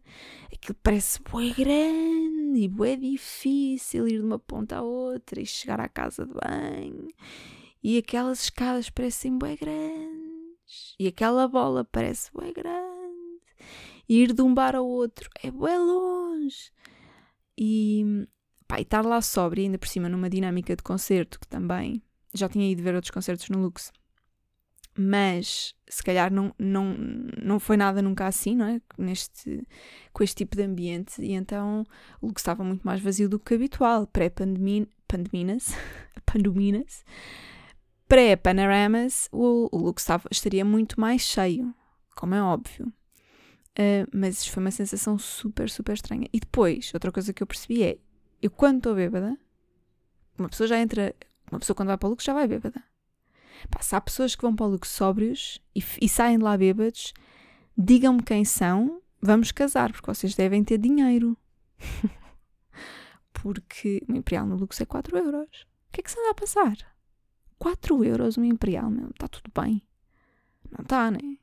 aquilo 0.52 0.78
parece 0.82 1.20
bem 1.32 1.54
grande 1.54 2.41
e 2.58 2.68
bué 2.68 2.96
difícil 2.96 4.08
ir 4.08 4.20
de 4.20 4.26
uma 4.26 4.40
ponta 4.40 4.78
à 4.78 4.82
outra 4.82 5.42
e 5.42 5.46
chegar 5.46 5.80
à 5.80 5.88
casa 5.88 6.26
de 6.26 6.34
banho. 6.34 7.08
E 7.84 7.98
aquelas 7.98 8.44
escadas 8.44 8.90
parecem 8.90 9.38
bué 9.38 9.56
grandes. 9.56 10.96
E 11.00 11.08
aquela 11.08 11.48
bola 11.48 11.84
parece 11.84 12.32
bué 12.32 12.52
grande. 12.52 13.42
E 14.08 14.22
ir 14.22 14.34
de 14.34 14.42
um 14.42 14.54
bar 14.54 14.76
ao 14.76 14.88
outro 14.88 15.30
é 15.44 15.50
bué 15.50 15.78
longe. 15.78 16.72
E, 17.58 18.28
pá, 18.68 18.80
e 18.80 18.84
estar 18.84 19.06
lá 19.06 19.22
sóbria, 19.22 19.64
ainda 19.64 19.78
por 19.78 19.88
cima 19.88 20.10
numa 20.10 20.30
dinâmica 20.30 20.76
de 20.76 20.84
concerto 20.84 21.40
que 21.40 21.48
também 21.48 22.02
já 22.34 22.48
tinha 22.48 22.70
ido 22.70 22.82
ver 22.82 22.96
outros 22.96 23.12
concertos 23.12 23.50
no 23.50 23.62
Lux 23.62 23.92
mas 24.98 25.74
se 25.88 26.04
calhar 26.04 26.32
não, 26.32 26.54
não, 26.60 26.96
não 27.42 27.60
foi 27.60 27.78
nada 27.78 28.02
nunca 28.02 28.28
assim, 28.28 28.56
não 28.56 28.66
é? 28.66 28.82
Neste, 28.98 29.66
com 30.12 30.24
este 30.24 30.38
tipo 30.38 30.56
de 30.56 30.64
ambiente, 30.64 31.22
e 31.22 31.32
então 31.34 31.86
o 32.22 32.28
Lux 32.28 32.42
estava 32.42 32.64
muito 32.64 32.84
mais 32.84 33.02
vazio 33.02 33.30
do 33.30 33.40
que 33.40 33.54
habitual, 33.54 34.06
pré-pandeminas, 34.08 34.88
pandeminas, 36.26 37.06
pré-panoramas, 38.08 39.30
o, 39.32 39.70
o 39.72 39.78
Lux 39.78 40.02
estava, 40.04 40.28
estaria 40.30 40.66
muito 40.66 41.00
mais 41.00 41.22
cheio, 41.22 41.74
como 42.16 42.36
é 42.36 42.42
óbvio. 42.42 42.92
Uh, 43.72 44.06
mas 44.14 44.46
foi 44.46 44.62
uma 44.62 44.72
sensação 44.72 45.18
super, 45.18 45.70
super 45.70 45.94
estranha. 45.94 46.28
E 46.34 46.42
depois, 46.42 46.92
outra 46.94 47.10
coisa 47.10 47.32
que 47.32 47.42
eu 47.42 47.48
percebi 47.48 47.84
é, 47.84 47.98
eu 48.42 48.52
quando 48.52 48.78
estou 48.78 48.94
bêbada, 48.94 49.38
uma 50.38 50.50
pessoa 50.50 50.68
já 50.68 50.78
entra, 50.78 51.16
uma 51.50 51.60
pessoa 51.60 51.76
quando 51.76 51.88
vai 51.88 51.98
para 51.98 52.08
o 52.08 52.10
Lux 52.10 52.24
já 52.24 52.34
vai 52.34 52.48
bêbada 52.48 52.91
Se 53.82 53.96
há 53.96 54.02
pessoas 54.02 54.36
que 54.36 54.42
vão 54.42 54.56
para 54.56 54.66
o 54.66 54.70
Lux 54.70 54.90
sóbrios 54.90 55.62
e, 55.76 55.84
e 56.02 56.10
saem 56.10 56.38
de 56.38 56.44
lá 56.44 56.58
bêbados, 56.58 57.14
digam-me 57.78 58.24
quem 58.24 58.46
são, 58.46 59.02
vamos 59.22 59.52
casar, 59.52 59.92
porque 59.92 60.08
vocês 60.08 60.36
devem 60.36 60.64
ter 60.64 60.78
dinheiro. 60.78 61.38
porque 63.34 64.02
uma 64.08 64.18
Imperial 64.18 64.46
no 64.46 64.56
Lux 64.56 64.80
é 64.80 64.86
4 64.86 65.18
euros. 65.18 65.62
O 65.90 65.92
que 65.92 66.02
é 66.02 66.04
que 66.04 66.12
se 66.12 66.20
anda 66.20 66.32
a 66.32 66.36
passar? 66.36 66.78
4 67.58 68.04
euros 68.04 68.38
uma 68.38 68.48
Imperial, 68.48 68.90
meu, 68.90 69.10
está 69.10 69.28
tudo 69.28 69.52
bem. 69.54 69.82
Não 70.70 70.84
está, 70.84 71.12
né? 71.12 71.38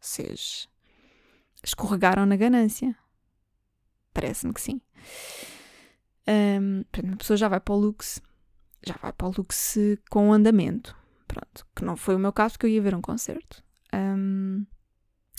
Vocês 0.00 0.68
escorregaram 1.62 2.24
na 2.26 2.36
ganância. 2.36 2.96
Parece-me 4.14 4.54
que 4.54 4.60
sim. 4.60 4.80
Um, 6.28 6.84
uma 7.04 7.16
pessoa 7.16 7.36
já 7.36 7.48
vai 7.48 7.60
para 7.60 7.74
o 7.74 7.78
Lux, 7.78 8.20
já 8.84 8.94
vai 9.00 9.12
para 9.12 9.26
o 9.26 9.32
Lux 9.36 9.76
com 10.10 10.32
andamento. 10.32 10.96
Pronto, 11.26 11.66
que 11.74 11.84
não 11.84 11.96
foi 11.96 12.14
o 12.14 12.18
meu 12.18 12.32
caso 12.32 12.54
porque 12.54 12.66
eu 12.66 12.70
ia 12.70 12.82
ver 12.82 12.94
um 12.94 13.00
concerto. 13.00 13.62
Um, 13.94 14.64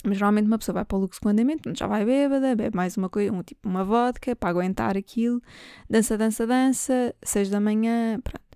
mas 0.04 0.18
normalmente 0.18 0.46
uma 0.46 0.58
pessoa 0.58 0.74
vai 0.74 0.84
para 0.84 0.96
o 0.96 1.00
luxo 1.00 1.20
com 1.20 1.28
andamento, 1.28 1.72
já 1.76 1.86
vai 1.86 2.04
bêbada, 2.04 2.54
bebe 2.54 2.76
mais 2.76 2.96
uma 2.96 3.08
coisa, 3.08 3.32
um, 3.32 3.42
tipo 3.42 3.68
uma 3.68 3.84
vodka, 3.84 4.36
para 4.36 4.50
aguentar 4.50 4.96
aquilo, 4.96 5.42
dança, 5.90 6.16
dança, 6.16 6.46
dança, 6.46 7.14
seis 7.22 7.50
da 7.50 7.60
manhã, 7.60 8.20
pronto. 8.20 8.46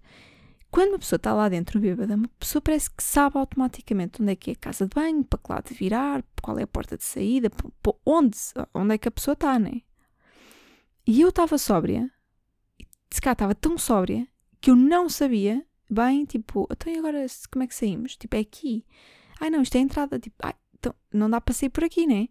Quando 0.71 0.91
uma 0.91 0.99
pessoa 0.99 1.19
está 1.19 1.35
lá 1.35 1.49
dentro 1.49 1.79
bêbada, 1.81 2.15
uma 2.15 2.29
pessoa 2.39 2.63
parece 2.63 2.91
que 2.91 3.03
sabe 3.03 3.37
automaticamente 3.37 4.23
onde 4.23 4.33
é 4.33 4.37
que 4.37 4.51
é 4.51 4.53
a 4.55 4.57
casa 4.57 4.87
de 4.87 4.95
banho, 4.95 5.25
para 5.25 5.39
que 5.39 5.53
lado 5.53 5.75
virar, 5.75 6.25
qual 6.41 6.59
é 6.59 6.63
a 6.63 6.67
porta 6.67 6.97
de 6.97 7.05
saída, 7.05 7.51
onde, 8.07 8.39
onde 8.73 8.95
é 8.95 8.99
que 8.99 9.09
a 9.09 9.11
pessoa 9.11 9.35
está, 9.35 9.59
né? 9.59 9.83
E 11.07 11.21
eu 11.21 11.29
estava 11.29 11.59
sóbria, 11.59 12.11
se 13.11 13.21
cá 13.21 13.33
estava 13.33 13.55
tão 13.55 13.77
sóbria, 13.77 14.27
que 14.61 14.71
eu 14.71 14.77
não 14.77 15.09
sabia 15.09 15.67
bem, 15.93 16.25
tipo, 16.25 16.67
então 16.71 16.93
e 16.93 16.99
agora 16.99 17.27
como 17.51 17.63
é 17.63 17.67
que 17.67 17.75
saímos? 17.75 18.17
Tipo, 18.17 18.37
é 18.37 18.41
aqui. 18.41 18.85
Ai 19.41 19.51
não, 19.51 19.63
isto 19.63 19.77
é 19.77 19.79
a 19.79 19.83
entrada, 19.83 20.19
tipo, 20.19 20.37
ai, 20.43 20.55
então 20.79 20.95
não 21.13 21.29
dá 21.29 21.41
para 21.41 21.55
sair 21.55 21.69
por 21.71 21.85
aqui, 21.85 22.07
né? 22.07 22.29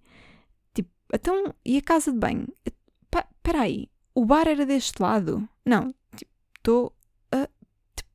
Tipo, 0.74 0.90
então, 1.14 1.54
e 1.66 1.78
a 1.78 1.82
casa 1.82 2.12
de 2.12 2.18
banho? 2.18 2.48
Espera 2.64 3.62
aí, 3.62 3.90
o 4.14 4.26
bar 4.26 4.48
era 4.48 4.66
deste 4.66 5.02
lado? 5.02 5.48
Não, 5.66 5.94
tipo, 6.16 6.32
estou 6.58 6.96
a. 7.32 7.48
Tipo, 7.96 8.10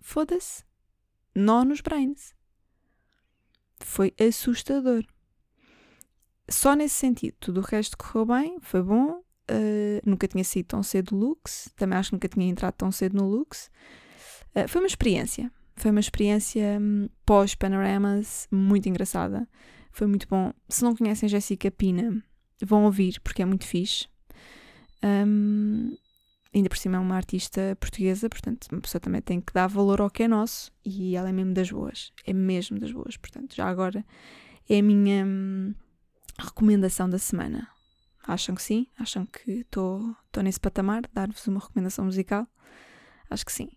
Foda-se. 0.00 0.64
Nó 1.34 1.64
nos 1.64 1.80
brains. 1.80 2.34
Foi 3.80 4.14
assustador. 4.20 5.04
Só 6.48 6.74
nesse 6.74 6.94
sentido, 6.94 7.34
tudo 7.40 7.60
o 7.60 7.64
resto 7.64 7.96
correu 7.96 8.26
bem, 8.26 8.60
foi 8.60 8.82
bom. 8.82 9.22
Uh, 9.50 10.00
nunca 10.04 10.28
tinha 10.28 10.44
sido 10.44 10.66
tão 10.66 10.82
cedo 10.82 11.16
Lux, 11.16 11.70
também 11.76 11.98
acho 11.98 12.10
que 12.10 12.14
nunca 12.14 12.28
tinha 12.28 12.46
entrado 12.46 12.74
tão 12.74 12.92
cedo 12.92 13.16
no 13.16 13.28
Lux. 13.28 13.70
Uh, 14.54 14.68
foi 14.68 14.80
uma 14.80 14.86
experiência. 14.86 15.50
Foi 15.76 15.90
uma 15.90 16.00
experiência 16.00 16.78
um, 16.80 17.08
pós-panoramas 17.24 18.46
muito 18.50 18.88
engraçada. 18.88 19.48
Foi 19.90 20.06
muito 20.06 20.28
bom. 20.28 20.52
Se 20.68 20.82
não 20.82 20.94
conhecem 20.94 21.28
Jéssica 21.28 21.70
Pina, 21.70 22.22
vão 22.62 22.84
ouvir, 22.84 23.20
porque 23.20 23.42
é 23.42 23.44
muito 23.44 23.66
fixe. 23.66 24.06
Um, 25.02 25.96
ainda 26.54 26.68
por 26.68 26.78
cima 26.78 26.96
é 26.96 27.00
uma 27.00 27.16
artista 27.16 27.76
portuguesa, 27.80 28.28
portanto, 28.28 28.68
uma 28.70 28.80
pessoa 28.80 29.00
também 29.00 29.20
tem 29.20 29.40
que 29.40 29.52
dar 29.52 29.66
valor 29.66 30.00
ao 30.00 30.10
que 30.10 30.22
é 30.22 30.28
nosso. 30.28 30.70
E 30.84 31.16
ela 31.16 31.28
é 31.28 31.32
mesmo 31.32 31.54
das 31.54 31.70
boas. 31.70 32.12
É 32.26 32.32
mesmo 32.32 32.78
das 32.78 32.92
boas. 32.92 33.16
Portanto, 33.16 33.54
já 33.54 33.66
agora 33.68 34.04
é 34.68 34.78
a 34.78 34.82
minha 34.82 35.24
hum, 35.26 35.74
recomendação 36.38 37.08
da 37.08 37.18
semana. 37.18 37.68
Acham 38.24 38.54
que 38.54 38.62
sim? 38.62 38.86
Acham 38.98 39.26
que 39.26 39.50
estou 39.60 40.14
nesse 40.42 40.60
patamar 40.60 41.02
dar-vos 41.12 41.46
uma 41.48 41.58
recomendação 41.58 42.04
musical? 42.04 42.46
Acho 43.28 43.44
que 43.44 43.52
sim. 43.52 43.68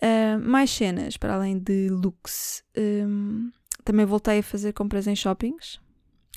Uh, 0.00 0.38
mais 0.38 0.70
cenas 0.70 1.16
para 1.16 1.34
além 1.34 1.58
de 1.58 1.88
looks. 1.90 2.62
Um, 2.76 3.50
também 3.84 4.06
voltei 4.06 4.38
a 4.38 4.42
fazer 4.42 4.72
compras 4.72 5.06
em 5.06 5.16
shoppings. 5.16 5.80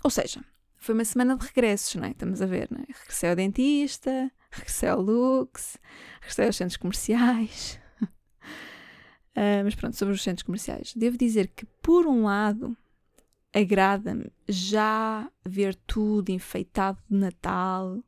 Ou 0.03 0.09
seja, 0.09 0.43
foi 0.77 0.95
uma 0.95 1.05
semana 1.05 1.37
de 1.37 1.45
regressos, 1.45 1.93
não 1.95 2.05
é? 2.05 2.11
Estamos 2.11 2.41
a 2.41 2.45
ver, 2.47 2.67
não 2.71 2.79
é? 2.79 2.85
Regressei 2.87 3.29
ao 3.29 3.35
dentista, 3.35 4.31
regressei 4.49 4.89
ao 4.89 4.99
Lux, 4.99 5.77
regressei 6.21 6.45
aos 6.47 6.55
centros 6.55 6.77
comerciais. 6.77 7.79
uh, 8.01 8.07
mas 9.63 9.75
pronto, 9.75 9.95
sobre 9.95 10.15
os 10.15 10.23
centros 10.23 10.43
comerciais. 10.43 10.93
Devo 10.95 11.17
dizer 11.17 11.49
que, 11.49 11.65
por 11.83 12.07
um 12.07 12.23
lado, 12.23 12.75
agrada-me 13.53 14.31
já 14.47 15.29
ver 15.45 15.75
tudo 15.75 16.31
enfeitado 16.31 16.97
de 17.07 17.15
Natal, 17.15 18.03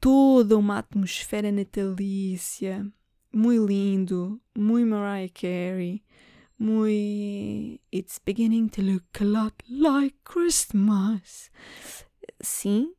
toda 0.00 0.56
uma 0.56 0.78
atmosfera 0.78 1.52
natalícia 1.52 2.90
muito 3.34 3.66
lindo, 3.66 4.40
muito 4.56 4.88
Mariah 4.88 5.32
Carey, 5.34 6.04
muito 6.56 7.80
It's 7.92 8.20
beginning 8.24 8.68
to 8.68 8.80
look 8.80 9.20
a 9.20 9.24
lot 9.24 9.56
like 9.68 10.16
Christmas. 10.24 11.50
Sim, 12.40 12.94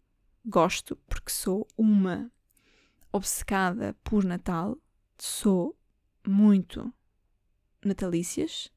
gosto 0.46 0.98
porque 1.08 1.32
sou 1.32 1.66
uma 1.78 2.30
obcecada 3.14 3.96
por 4.04 4.26
Natal, 4.26 4.78
sou 5.18 5.78
muito 6.28 6.94
natalícias. 7.84 8.70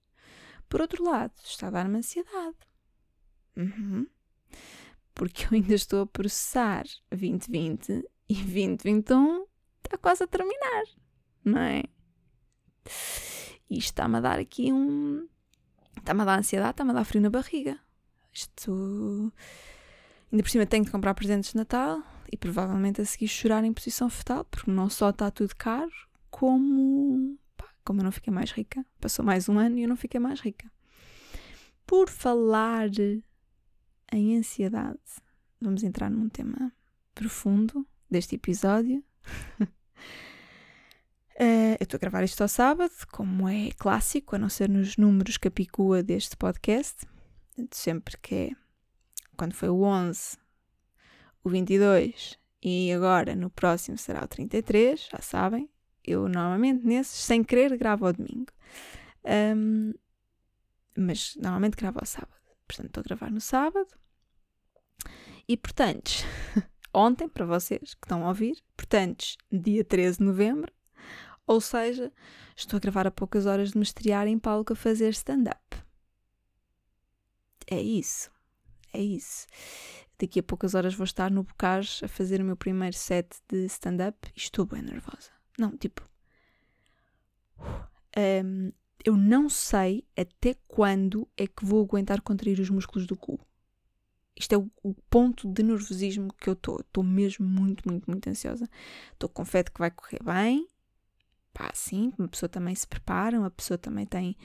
Por 0.68 0.80
outro 0.80 1.02
lado, 1.02 1.32
está 1.44 1.66
a 1.66 1.70
dar-me 1.70 1.98
ansiedade. 1.98 2.56
Uhum. 3.56 4.06
Porque 5.12 5.44
eu 5.46 5.48
ainda 5.54 5.74
estou 5.74 6.02
a 6.02 6.06
processar 6.06 6.84
2020 7.10 8.08
e 8.28 8.34
2021 8.34 9.46
está 9.82 9.98
quase 9.98 10.22
a 10.22 10.26
terminar 10.28 10.84
não 11.44 11.58
é? 11.58 11.84
Isto 13.70 13.90
está-me 13.90 14.16
a 14.16 14.20
dar 14.20 14.38
aqui 14.38 14.72
um. 14.72 15.28
Está-me 15.96 16.22
a 16.22 16.24
dar 16.24 16.38
ansiedade, 16.38 16.70
está-me 16.70 16.90
a 16.90 16.94
dar 16.94 17.04
frio 17.04 17.20
na 17.20 17.30
barriga. 17.30 17.78
Isto. 18.32 19.32
Ainda 20.32 20.42
por 20.42 20.50
cima 20.50 20.66
tenho 20.66 20.84
de 20.84 20.90
comprar 20.90 21.14
presentes 21.14 21.52
de 21.52 21.56
Natal 21.56 22.02
e 22.30 22.36
provavelmente 22.36 23.00
a 23.00 23.04
seguir 23.04 23.28
chorar 23.28 23.64
em 23.64 23.72
posição 23.72 24.10
fetal, 24.10 24.44
porque 24.44 24.70
não 24.70 24.88
só 24.88 25.10
está 25.10 25.30
tudo 25.30 25.54
caro, 25.56 25.90
como. 26.30 27.38
Pá, 27.56 27.68
como 27.84 28.00
eu 28.00 28.04
não 28.04 28.12
fiquei 28.12 28.32
mais 28.32 28.52
rica. 28.52 28.84
Passou 29.00 29.24
mais 29.24 29.48
um 29.48 29.58
ano 29.58 29.78
e 29.78 29.82
eu 29.82 29.88
não 29.88 29.96
fiquei 29.96 30.20
mais 30.20 30.40
rica. 30.40 30.70
Por 31.86 32.08
falar 32.08 32.90
em 34.12 34.36
ansiedade, 34.36 34.98
vamos 35.60 35.82
entrar 35.82 36.10
num 36.10 36.28
tema 36.28 36.72
profundo 37.14 37.86
deste 38.10 38.34
episódio. 38.34 39.02
Uh, 41.40 41.78
eu 41.78 41.84
estou 41.84 41.98
a 41.98 42.00
gravar 42.00 42.24
isto 42.24 42.40
ao 42.42 42.48
sábado, 42.48 42.92
como 43.12 43.48
é 43.48 43.70
clássico, 43.78 44.34
a 44.34 44.38
não 44.38 44.48
ser 44.48 44.68
nos 44.68 44.96
números 44.96 45.36
capicua 45.36 46.02
deste 46.02 46.36
podcast. 46.36 47.06
Sempre 47.70 48.16
que 48.18 48.34
é 48.34 48.50
quando 49.36 49.54
foi 49.54 49.68
o 49.68 49.82
11, 49.82 50.36
o 51.44 51.48
22 51.48 52.36
e 52.60 52.92
agora 52.92 53.36
no 53.36 53.50
próximo 53.50 53.96
será 53.96 54.24
o 54.24 54.28
33, 54.28 55.08
já 55.12 55.20
sabem. 55.20 55.70
Eu 56.04 56.28
normalmente 56.28 56.84
nesses, 56.84 57.22
sem 57.22 57.44
querer, 57.44 57.76
gravo 57.76 58.06
ao 58.06 58.12
domingo. 58.12 58.52
Um, 59.24 59.92
mas 60.96 61.36
normalmente 61.36 61.76
gravo 61.76 62.00
ao 62.00 62.06
sábado. 62.06 62.34
Portanto, 62.66 62.86
estou 62.86 63.00
a 63.00 63.04
gravar 63.04 63.30
no 63.30 63.40
sábado. 63.40 63.88
E 65.46 65.56
portanto, 65.56 66.10
ontem, 66.92 67.28
para 67.28 67.46
vocês 67.46 67.94
que 67.94 68.06
estão 68.06 68.24
a 68.24 68.28
ouvir, 68.28 68.60
portanto, 68.76 69.36
dia 69.52 69.84
13 69.84 70.18
de 70.18 70.24
novembro, 70.24 70.72
ou 71.48 71.60
seja, 71.60 72.12
estou 72.54 72.76
a 72.76 72.80
gravar 72.80 73.06
a 73.06 73.10
poucas 73.10 73.46
horas 73.46 73.72
de 73.72 73.78
me 73.78 73.82
estrear 73.82 74.28
em 74.28 74.38
palco 74.38 74.74
a 74.74 74.76
fazer 74.76 75.08
stand-up. 75.08 75.82
É 77.66 77.80
isso. 77.80 78.30
É 78.92 79.00
isso. 79.00 79.46
daqui 80.18 80.40
a 80.40 80.42
poucas 80.42 80.74
horas 80.74 80.94
vou 80.94 81.04
estar 81.04 81.30
no 81.30 81.42
Bocage 81.42 82.04
a 82.04 82.08
fazer 82.08 82.40
o 82.40 82.44
meu 82.44 82.56
primeiro 82.56 82.96
set 82.96 83.36
de 83.48 83.64
stand-up 83.66 84.28
e 84.36 84.38
estou 84.38 84.66
bem 84.66 84.82
nervosa. 84.82 85.30
Não, 85.58 85.76
tipo. 85.76 86.08
Um, 88.16 88.72
eu 89.04 89.16
não 89.16 89.48
sei 89.48 90.04
até 90.16 90.54
quando 90.66 91.28
é 91.36 91.46
que 91.46 91.64
vou 91.64 91.84
aguentar 91.84 92.20
contrair 92.20 92.58
os 92.60 92.68
músculos 92.68 93.06
do 93.06 93.16
cu. 93.16 93.38
Isto 94.36 94.54
é 94.54 94.58
o, 94.58 94.70
o 94.82 94.94
ponto 95.08 95.48
de 95.52 95.62
nervosismo 95.62 96.32
que 96.34 96.48
eu 96.48 96.54
estou. 96.54 96.80
Estou 96.80 97.04
mesmo 97.04 97.46
muito, 97.46 97.88
muito, 97.88 98.10
muito 98.10 98.28
ansiosa. 98.28 98.68
Estou 99.12 99.28
com 99.28 99.44
fé 99.44 99.62
de 99.62 99.70
que 99.70 99.78
vai 99.78 99.90
correr 99.90 100.22
bem. 100.22 100.66
Pá, 101.58 101.72
sim, 101.74 102.12
uma 102.16 102.28
pessoa 102.28 102.48
também 102.48 102.72
se 102.72 102.86
prepara, 102.86 103.36
uma 103.36 103.50
pessoa 103.50 103.76
também 103.76 104.06
tem, 104.06 104.36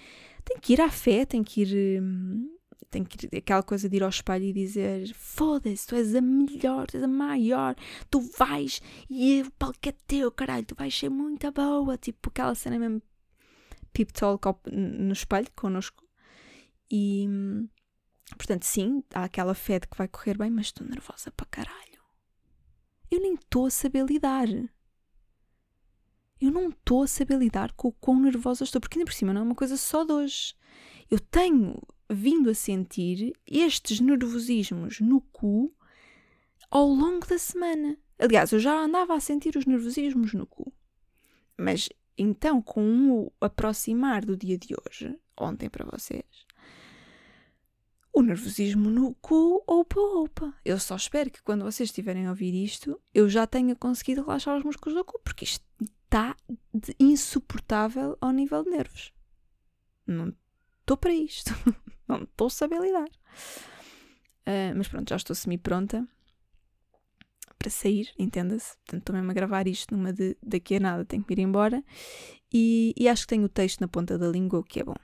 tem 0.43 0.57
que 0.59 0.73
ir 0.73 0.81
à 0.81 0.89
fé, 0.89 1.25
tem 1.25 1.43
que 1.43 1.61
ir. 1.61 2.01
Hum, 2.01 2.57
tem 2.89 3.03
que 3.03 3.27
ir, 3.27 3.37
aquela 3.37 3.61
coisa 3.61 3.87
de 3.87 3.97
ir 3.97 4.01
ao 4.01 4.09
espelho 4.09 4.45
e 4.45 4.51
dizer: 4.51 5.13
Foda-se, 5.13 5.85
tu 5.85 5.93
és 5.93 6.15
a 6.15 6.21
melhor, 6.21 6.87
tu 6.87 6.97
és 6.97 7.03
a 7.03 7.07
maior, 7.07 7.75
tu 8.09 8.19
vais 8.19 8.81
e 9.07 9.43
o 9.43 9.51
palco 9.51 9.77
é 9.85 9.91
teu, 10.07 10.31
caralho, 10.31 10.65
tu 10.65 10.73
vais 10.73 10.97
ser 10.97 11.09
muito 11.09 11.51
boa. 11.51 11.95
Tipo, 11.99 12.29
aquela 12.29 12.55
cena 12.55 12.79
mesmo 12.79 12.99
pip 13.93 14.11
talk 14.11 14.47
no 14.71 15.13
espelho 15.13 15.51
connosco. 15.55 16.03
E 16.89 17.27
portanto, 18.35 18.63
sim, 18.63 19.03
há 19.13 19.25
aquela 19.25 19.53
fé 19.53 19.79
de 19.79 19.87
que 19.87 19.97
vai 19.97 20.07
correr 20.07 20.35
bem, 20.35 20.49
mas 20.49 20.67
estou 20.67 20.87
nervosa 20.87 21.31
para 21.31 21.45
caralho. 21.45 22.01
Eu 23.11 23.21
nem 23.21 23.35
estou 23.35 23.67
a 23.67 23.69
saber 23.69 24.03
lidar. 24.03 24.47
Eu 26.43 26.51
não 26.51 26.67
estou 26.67 27.03
a 27.03 27.07
saber 27.07 27.37
lidar 27.37 27.71
com 27.71 27.87
o 27.87 27.93
quão 27.93 28.19
nervosa 28.19 28.65
estou, 28.65 28.81
porque 28.81 28.99
ainda 28.99 29.09
por 29.09 29.15
cima 29.15 29.31
não 29.31 29.39
é 29.39 29.43
uma 29.45 29.55
coisa 29.55 29.77
só 29.77 30.03
de 30.03 30.11
hoje. 30.11 30.53
Eu 31.09 31.17
tenho 31.17 31.81
vindo 32.09 32.49
a 32.49 32.53
sentir 32.53 33.31
estes 33.47 34.01
nervosismos 34.01 34.99
no 34.99 35.21
cu 35.21 35.73
ao 36.69 36.85
longo 36.85 37.25
da 37.25 37.37
semana. 37.37 37.97
Aliás, 38.19 38.51
eu 38.51 38.59
já 38.59 38.77
andava 38.77 39.15
a 39.15 39.21
sentir 39.21 39.55
os 39.55 39.65
nervosismos 39.65 40.33
no 40.33 40.45
cu. 40.45 40.73
Mas 41.57 41.87
então, 42.17 42.61
com 42.61 43.09
o 43.09 43.31
aproximar 43.39 44.25
do 44.25 44.35
dia 44.35 44.57
de 44.57 44.75
hoje, 44.75 45.17
ontem 45.39 45.69
para 45.69 45.85
vocês, 45.85 46.25
o 48.11 48.21
nervosismo 48.21 48.89
no 48.89 49.15
cu, 49.15 49.63
opa, 49.65 49.97
opa. 49.97 50.53
Eu 50.65 50.77
só 50.77 50.97
espero 50.97 51.31
que 51.31 51.41
quando 51.41 51.63
vocês 51.63 51.87
estiverem 51.87 52.27
a 52.27 52.31
ouvir 52.31 52.53
isto, 52.53 52.99
eu 53.13 53.29
já 53.29 53.47
tenha 53.47 53.77
conseguido 53.77 54.23
relaxar 54.23 54.57
os 54.57 54.63
músculos 54.65 54.97
do 54.97 55.05
cu, 55.05 55.21
porque 55.23 55.45
isto 55.45 55.63
está 56.13 56.37
insuportável 56.99 58.15
ao 58.21 58.31
nível 58.31 58.63
de 58.63 58.69
nervos. 58.69 59.11
Não 60.05 60.31
estou 60.81 60.95
para 60.95 61.11
isto. 61.11 61.51
Não 62.07 62.21
estou 62.21 62.47
a 62.47 62.49
saber 62.51 62.79
lidar. 62.79 63.09
Uh, 64.45 64.75
mas 64.77 64.87
pronto, 64.87 65.09
já 65.09 65.15
estou 65.15 65.35
semi-pronta 65.35 66.07
para 67.57 67.69
sair, 67.71 68.13
entenda-se. 68.19 68.75
Portanto, 68.77 68.99
estou 68.99 69.15
mesmo 69.15 69.31
a 69.31 69.33
gravar 69.33 69.67
isto 69.67 69.95
numa 69.95 70.13
de 70.13 70.37
daqui 70.43 70.75
a 70.75 70.79
nada, 70.79 71.03
tenho 71.03 71.23
que 71.23 71.33
ir 71.33 71.39
embora. 71.39 71.83
E, 72.53 72.93
e 72.95 73.09
acho 73.09 73.23
que 73.23 73.29
tenho 73.29 73.45
o 73.45 73.49
texto 73.49 73.81
na 73.81 73.87
ponta 73.87 74.15
da 74.15 74.27
língua, 74.27 74.59
o 74.59 74.63
que 74.63 74.81
é 74.81 74.83
bom. 74.83 74.95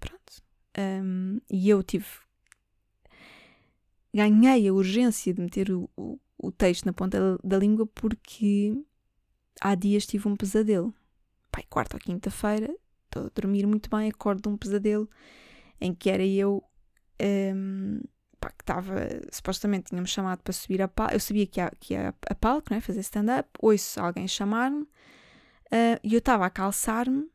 Pronto. 0.00 0.42
Um, 0.78 1.40
e 1.50 1.68
eu 1.68 1.82
tive. 1.82 2.06
Ganhei 4.14 4.66
a 4.66 4.72
urgência 4.72 5.34
de 5.34 5.42
meter 5.42 5.70
o, 5.72 5.90
o, 5.94 6.18
o 6.38 6.50
texto 6.50 6.86
na 6.86 6.92
ponta 6.94 7.38
da, 7.42 7.58
língua 7.58 7.86
porque 7.86 8.74
há 9.60 9.74
dias 9.74 10.06
tive 10.06 10.28
um 10.28 10.36
pesadelo. 10.36 10.94
Pai, 11.50 11.64
quarta 11.68 11.96
ou 11.96 12.00
quinta-feira, 12.00 12.74
estou 13.04 13.26
a 13.26 13.30
dormir 13.34 13.66
muito 13.66 13.90
bem, 13.90 14.08
acordo 14.08 14.42
de 14.42 14.48
um 14.48 14.56
pesadelo 14.56 15.08
em 15.80 15.94
que 15.94 16.08
era 16.10 16.24
eu. 16.24 16.64
Um, 17.20 18.00
pá, 18.42 18.50
que 18.50 18.62
estava, 18.62 18.94
supostamente 19.30 19.90
tinha-me 19.90 20.08
chamado 20.08 20.42
para 20.42 20.52
subir 20.52 20.82
a 20.82 20.88
palco, 20.88 21.14
eu 21.14 21.20
sabia 21.20 21.46
que 21.46 21.60
ia, 21.60 21.72
que 21.78 21.94
ia 21.94 22.14
a 22.28 22.34
palco, 22.34 22.74
né, 22.74 22.80
fazer 22.80 23.00
stand-up, 23.00 23.48
ouço 23.60 24.00
alguém 24.00 24.26
chamar-me, 24.26 24.82
uh, 24.82 26.00
e 26.02 26.12
eu 26.12 26.18
estava 26.18 26.44
a 26.44 26.50
calçar-me, 26.50 27.30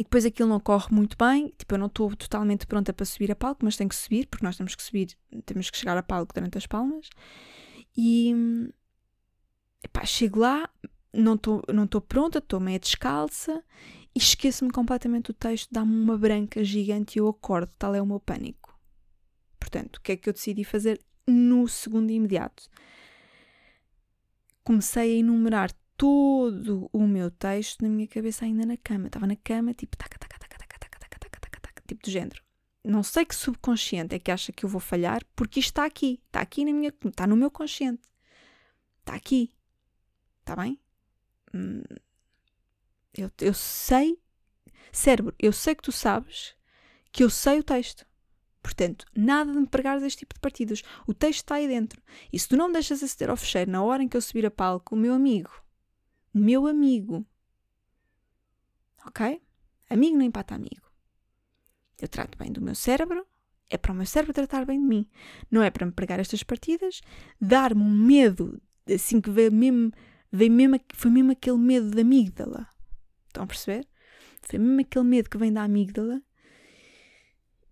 e 0.00 0.02
depois 0.02 0.26
aquilo 0.26 0.48
não 0.48 0.58
corre 0.58 0.88
muito 0.90 1.16
bem, 1.16 1.54
tipo, 1.56 1.74
eu 1.74 1.78
não 1.78 1.86
estou 1.86 2.14
totalmente 2.16 2.66
pronta 2.66 2.92
para 2.92 3.06
subir 3.06 3.30
a 3.30 3.36
palco, 3.36 3.64
mas 3.64 3.76
tenho 3.76 3.88
que 3.88 3.94
subir, 3.94 4.26
porque 4.26 4.44
nós 4.44 4.56
temos 4.56 4.74
que 4.74 4.82
subir, 4.82 5.16
temos 5.46 5.70
que 5.70 5.78
chegar 5.78 5.96
a 5.96 6.02
palco 6.02 6.34
durante 6.34 6.58
as 6.58 6.66
palmas, 6.66 7.08
e 7.96 8.34
epá, 9.84 10.04
chego 10.04 10.40
lá, 10.40 10.68
não 11.16 11.34
estou 11.34 11.62
não 11.72 11.86
pronta, 11.86 12.38
estou 12.38 12.60
meio 12.60 12.78
descalça, 12.78 13.62
e 14.14 14.18
esqueço-me 14.18 14.70
completamente 14.70 15.26
do 15.26 15.34
texto, 15.34 15.68
dá-me 15.70 15.94
uma 15.94 16.16
branca 16.16 16.64
gigante 16.64 17.18
e 17.18 17.20
eu 17.20 17.28
acordo, 17.28 17.70
tal 17.78 17.94
é 17.94 18.00
o 18.00 18.06
meu 18.06 18.18
pânico. 18.18 18.78
Portanto, 19.58 19.96
o 19.96 20.00
que 20.00 20.12
é 20.12 20.16
que 20.16 20.28
eu 20.28 20.32
decidi 20.32 20.64
fazer 20.64 20.98
no 21.26 21.68
segundo 21.68 22.10
imediato? 22.10 22.68
Comecei 24.64 25.16
a 25.16 25.18
enumerar 25.18 25.70
todo 25.96 26.88
o 26.92 27.06
meu 27.06 27.30
texto 27.30 27.82
na 27.82 27.88
minha 27.88 28.06
cabeça 28.06 28.44
ainda 28.44 28.64
na 28.64 28.76
cama. 28.76 29.08
Estava 29.08 29.26
na 29.26 29.36
cama, 29.36 29.74
tipo, 29.74 29.96
taca, 29.96 30.18
taca, 30.18 30.38
taca, 30.38 30.58
taca, 30.58 30.78
taca, 30.78 30.98
taca, 30.98 31.18
taca, 31.18 31.40
taca, 31.40 31.60
taca, 31.60 31.82
tipo 31.86 32.02
de 32.02 32.10
género. 32.10 32.42
Não 32.84 33.02
sei 33.02 33.24
que 33.24 33.34
subconsciente 33.34 34.14
é 34.14 34.18
que 34.18 34.30
acha 34.30 34.52
que 34.52 34.64
eu 34.64 34.68
vou 34.68 34.80
falhar, 34.80 35.22
porque 35.34 35.60
isto 35.60 35.70
está 35.70 35.84
aqui. 35.84 36.22
Está 36.26 36.40
aqui 36.40 36.64
na 36.64 36.72
minha. 36.72 36.92
Está 37.04 37.26
no 37.26 37.36
meu 37.36 37.50
consciente. 37.50 38.08
Está 39.00 39.14
aqui. 39.14 39.52
Está 40.40 40.54
bem? 40.56 40.78
Hum, 41.56 41.82
eu, 43.16 43.30
eu 43.40 43.54
sei. 43.54 44.18
Cérebro, 44.92 45.34
eu 45.38 45.52
sei 45.52 45.74
que 45.74 45.82
tu 45.82 45.92
sabes 45.92 46.54
que 47.10 47.24
eu 47.24 47.30
sei 47.30 47.58
o 47.58 47.64
texto. 47.64 48.06
Portanto, 48.62 49.06
nada 49.16 49.52
de 49.52 49.58
me 49.58 49.66
pregares 49.66 50.02
este 50.02 50.20
tipo 50.20 50.34
de 50.34 50.40
partidas. 50.40 50.82
O 51.06 51.14
texto 51.14 51.38
está 51.38 51.54
aí 51.54 51.68
dentro. 51.68 52.02
E 52.32 52.38
se 52.38 52.48
tu 52.48 52.56
não 52.56 52.66
me 52.66 52.72
deixas 52.74 53.02
aceder 53.02 53.30
ao 53.30 53.36
fecheiro 53.36 53.70
na 53.70 53.82
hora 53.82 54.02
em 54.02 54.08
que 54.08 54.16
eu 54.16 54.20
subir 54.20 54.44
a 54.44 54.50
palco, 54.50 54.94
o 54.94 54.98
meu 54.98 55.14
amigo, 55.14 55.50
meu 56.34 56.66
amigo, 56.66 57.24
ok? 59.06 59.40
Amigo 59.88 60.16
não 60.16 60.24
empata 60.24 60.54
amigo. 60.54 60.90
Eu 62.00 62.08
trato 62.08 62.36
bem 62.36 62.52
do 62.52 62.60
meu 62.60 62.74
cérebro, 62.74 63.26
é 63.70 63.78
para 63.78 63.92
o 63.92 63.94
meu 63.94 64.04
cérebro 64.04 64.34
tratar 64.34 64.66
bem 64.66 64.80
de 64.80 64.86
mim. 64.86 65.08
Não 65.50 65.62
é 65.62 65.70
para 65.70 65.86
me 65.86 65.92
pregar 65.92 66.20
estas 66.20 66.42
partidas, 66.42 67.00
dar-me 67.40 67.80
um 67.80 67.90
medo, 67.90 68.60
assim 68.92 69.20
que 69.20 69.30
veio 69.30 69.52
mesmo, 69.52 69.92
veio 70.36 70.52
mesmo, 70.52 70.80
foi 70.94 71.10
mesmo 71.10 71.32
aquele 71.32 71.58
medo 71.58 71.90
da 71.90 72.02
amígdala. 72.02 72.68
Estão 73.26 73.44
a 73.44 73.46
perceber? 73.46 73.86
Foi 74.42 74.58
mesmo 74.58 74.80
aquele 74.80 75.04
medo 75.04 75.30
que 75.30 75.38
vem 75.38 75.52
da 75.52 75.62
amígdala 75.62 76.22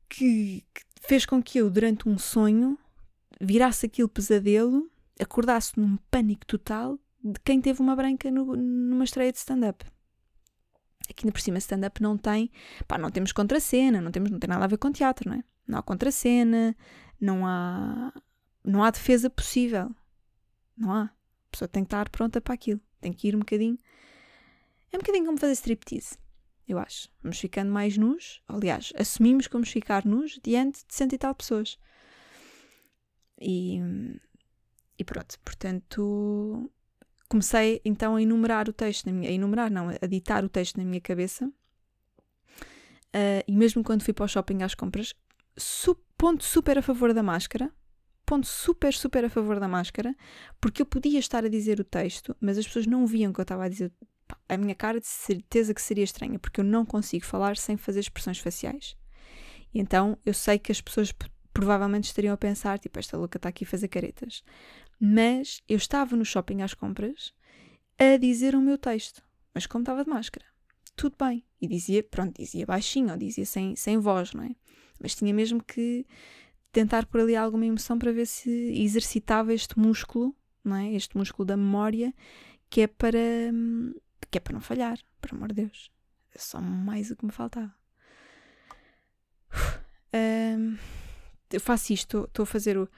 que, 0.08 0.64
que 0.72 0.82
fez 1.00 1.26
com 1.26 1.42
que 1.42 1.58
eu, 1.58 1.70
durante 1.70 2.08
um 2.08 2.18
sonho, 2.18 2.78
virasse 3.40 3.86
aquilo 3.86 4.08
pesadelo, 4.08 4.90
acordasse 5.20 5.78
num 5.78 5.96
pânico 6.10 6.46
total 6.46 6.98
de 7.22 7.40
quem 7.40 7.60
teve 7.60 7.80
uma 7.80 7.96
branca 7.96 8.30
no, 8.30 8.56
numa 8.56 9.04
estreia 9.04 9.32
de 9.32 9.38
stand-up. 9.38 9.84
Aqui 11.08 11.24
ainda 11.24 11.32
por 11.32 11.40
cima, 11.40 11.58
stand-up 11.58 12.00
não 12.02 12.16
tem. 12.16 12.50
Pá, 12.86 12.96
não 12.96 13.10
temos 13.10 13.32
contracena, 13.32 14.00
não, 14.00 14.10
temos, 14.10 14.30
não 14.30 14.38
tem 14.38 14.48
nada 14.48 14.64
a 14.64 14.68
ver 14.68 14.78
com 14.78 14.90
teatro, 14.90 15.28
não 15.28 15.36
é? 15.36 15.44
Não 15.66 15.78
há 15.78 15.82
contracena, 15.82 16.76
não 17.20 17.46
há. 17.46 18.12
Não 18.64 18.82
há 18.82 18.90
defesa 18.90 19.28
possível. 19.28 19.94
Não 20.76 20.92
há. 20.92 21.10
Pessoa 21.54 21.68
tem 21.68 21.84
que 21.84 21.88
estar 21.88 22.08
pronta 22.08 22.40
para 22.40 22.54
aquilo. 22.54 22.80
Tem 23.00 23.12
que 23.12 23.28
ir 23.28 23.36
um 23.36 23.40
bocadinho. 23.40 23.78
É 24.92 24.96
um 24.96 25.00
bocadinho 25.00 25.24
como 25.24 25.38
fazer 25.38 25.52
striptease 25.52 26.16
eu 26.66 26.78
acho. 26.78 27.08
Vamos 27.22 27.38
ficando 27.38 27.70
mais 27.70 27.96
nus. 27.96 28.42
Aliás, 28.48 28.92
assumimos 28.98 29.46
vamos 29.50 29.70
ficar 29.70 30.04
nus 30.04 30.38
diante 30.42 30.84
de 30.86 30.94
cento 30.94 31.14
e 31.14 31.18
tal 31.18 31.34
pessoas. 31.34 31.78
E, 33.40 33.80
e 34.98 35.04
pronto, 35.04 35.38
portanto, 35.40 36.70
comecei 37.28 37.80
então 37.84 38.16
a 38.16 38.22
enumerar 38.22 38.68
o 38.68 38.72
texto, 38.72 39.10
minha, 39.10 39.28
a 39.28 39.32
enumerar, 39.32 39.70
não, 39.70 39.88
a 39.88 40.06
ditar 40.06 40.44
o 40.44 40.48
texto 40.48 40.78
na 40.78 40.84
minha 40.84 41.00
cabeça. 41.00 41.46
Uh, 43.14 43.44
e 43.46 43.52
mesmo 43.52 43.84
quando 43.84 44.02
fui 44.02 44.14
para 44.14 44.24
o 44.24 44.28
shopping 44.28 44.62
às 44.62 44.74
compras, 44.74 45.14
su 45.56 45.94
ponto 46.16 46.42
super 46.42 46.78
a 46.78 46.82
favor 46.82 47.12
da 47.12 47.22
máscara, 47.22 47.72
ponto 48.24 48.46
super, 48.46 48.92
super 48.92 49.24
a 49.24 49.30
favor 49.30 49.60
da 49.60 49.68
máscara, 49.68 50.14
porque 50.60 50.82
eu 50.82 50.86
podia 50.86 51.18
estar 51.18 51.44
a 51.44 51.48
dizer 51.48 51.80
o 51.80 51.84
texto, 51.84 52.36
mas 52.40 52.58
as 52.58 52.66
pessoas 52.66 52.86
não 52.86 53.06
viam 53.06 53.32
que 53.32 53.40
eu 53.40 53.44
estava 53.44 53.64
a 53.64 53.68
dizer 53.68 53.92
a 54.48 54.56
minha 54.56 54.74
cara 54.74 55.00
de 55.00 55.06
certeza 55.06 55.74
que 55.74 55.82
seria 55.82 56.04
estranha, 56.04 56.38
porque 56.38 56.60
eu 56.60 56.64
não 56.64 56.84
consigo 56.84 57.24
falar 57.24 57.56
sem 57.56 57.76
fazer 57.76 58.00
expressões 58.00 58.38
faciais. 58.38 58.96
E 59.72 59.80
então 59.80 60.18
eu 60.24 60.32
sei 60.32 60.58
que 60.58 60.72
as 60.72 60.80
pessoas 60.80 61.12
provavelmente 61.52 62.04
estariam 62.04 62.34
a 62.34 62.36
pensar, 62.36 62.78
tipo, 62.78 62.98
esta 62.98 63.16
louca 63.16 63.38
está 63.38 63.48
aqui 63.48 63.64
a 63.64 63.66
fazer 63.66 63.88
caretas. 63.88 64.42
Mas 65.00 65.62
eu 65.68 65.76
estava 65.76 66.16
no 66.16 66.24
shopping 66.24 66.62
às 66.62 66.74
compras 66.74 67.32
a 67.98 68.16
dizer 68.16 68.54
o 68.54 68.60
meu 68.60 68.76
texto, 68.76 69.22
mas 69.54 69.66
como 69.66 69.82
estava 69.82 70.04
de 70.04 70.10
máscara, 70.10 70.44
tudo 70.96 71.16
bem. 71.18 71.44
E 71.60 71.68
dizia, 71.68 72.02
pronto, 72.02 72.40
dizia 72.40 72.66
baixinho, 72.66 73.12
ou 73.12 73.16
dizia 73.16 73.46
sem, 73.46 73.76
sem 73.76 73.98
voz, 73.98 74.32
não 74.32 74.44
é? 74.44 74.50
Mas 75.00 75.14
tinha 75.14 75.32
mesmo 75.32 75.62
que 75.62 76.06
tentar 76.74 77.06
por 77.06 77.20
ali 77.20 77.36
alguma 77.36 77.64
emoção 77.64 77.98
para 77.98 78.12
ver 78.12 78.26
se 78.26 78.50
exercitava 78.82 79.54
este 79.54 79.78
músculo, 79.78 80.34
não 80.62 80.76
é? 80.76 80.92
Este 80.92 81.16
músculo 81.16 81.46
da 81.46 81.56
memória, 81.56 82.12
que 82.68 82.82
é 82.82 82.86
para 82.86 83.18
que 84.30 84.38
é 84.38 84.40
para 84.40 84.54
não 84.54 84.60
falhar, 84.60 84.98
por 85.20 85.32
amor 85.32 85.48
de 85.48 85.62
Deus. 85.62 85.90
É 86.34 86.38
só 86.38 86.60
mais 86.60 87.10
o 87.10 87.16
que 87.16 87.24
me 87.24 87.30
faltava. 87.30 87.72
Um, 90.12 90.76
eu 91.52 91.60
faço 91.60 91.92
isto, 91.92 92.24
estou 92.24 92.42
a 92.42 92.46
fazer 92.46 92.76
o. 92.76 92.88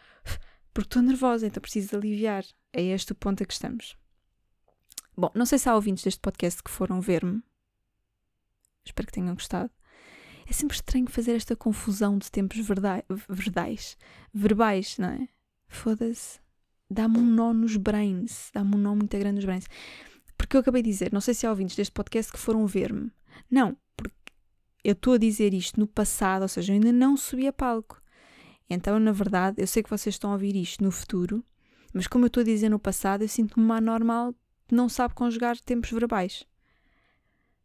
Porque 0.72 0.88
estou 0.88 1.02
nervosa, 1.02 1.46
então 1.46 1.60
preciso 1.60 1.96
aliviar. 1.96 2.44
É 2.72 2.82
este 2.82 3.12
o 3.12 3.14
ponto 3.14 3.42
a 3.42 3.46
que 3.46 3.52
estamos. 3.52 3.96
Bom, 5.16 5.30
não 5.34 5.46
sei 5.46 5.58
se 5.58 5.68
há 5.68 5.74
ouvintes 5.74 6.04
deste 6.04 6.20
podcast 6.20 6.62
que 6.62 6.70
foram 6.70 7.00
ver-me. 7.00 7.42
Espero 8.84 9.06
que 9.06 9.12
tenham 9.12 9.34
gostado. 9.34 9.70
É 10.48 10.52
sempre 10.52 10.76
estranho 10.76 11.11
fazer 11.11 11.32
esta 11.32 11.56
confusão 11.56 12.18
de 12.18 12.30
tempos 12.30 12.59
verdai, 12.59 13.02
verdais, 13.28 13.96
verbais, 14.32 14.96
não 14.98 15.09
é? 15.09 15.28
Foda-se. 15.68 16.38
Dá-me 16.88 17.18
um 17.18 17.26
nó 17.26 17.52
nos 17.52 17.76
brains. 17.76 18.50
Dá-me 18.54 18.76
um 18.76 18.78
nó 18.78 18.94
muito 18.94 19.18
grande 19.18 19.37
nos 19.37 19.44
brains. 19.44 19.66
Porque 20.38 20.56
eu 20.56 20.61
acabei 20.61 20.82
de 20.82 20.90
dizer, 20.90 21.12
não 21.12 21.20
sei 21.20 21.35
se 21.35 21.46
há 21.46 21.50
ouvintes 21.50 21.74
deste 21.74 21.92
podcast 21.92 22.30
que 22.30 22.38
foram 22.38 22.66
ver-me. 22.66 23.11
Não, 23.50 23.76
porque 23.96 24.14
eu 24.85 24.92
estou 24.92 25.14
a 25.14 25.18
dizer 25.18 25.52
isto 25.52 25.80
no 25.80 25.87
passado, 25.87 26.42
ou 26.42 26.48
seja, 26.48 26.72
eu 26.72 26.74
ainda 26.74 26.92
não 26.92 27.16
subi 27.16 27.48
a 27.48 27.52
palco. 27.52 28.00
Então, 28.70 29.00
na 29.00 29.12
verdade, 29.12 29.61
eu 29.61 29.66
sei 29.66 29.82
que 29.82 29.90
vocês 29.90 30.14
estão 30.14 30.30
a 30.30 30.35
ouvir 30.35 30.54
isto 30.54 30.82
no 30.82 30.90
futuro, 30.90 31.44
mas 31.92 32.06
como 32.06 32.24
eu 32.24 32.28
estou 32.28 32.42
a 32.42 32.44
dizer 32.44 32.68
no 32.68 32.78
passado, 32.78 33.22
eu 33.22 33.28
sinto-me 33.28 33.64
uma 33.64 33.78
anormal 33.78 34.32
que 34.68 34.74
não 34.74 34.88
sabe 34.88 35.14
conjugar 35.14 35.59
tempos 35.59 35.90
verbais. 35.90 36.44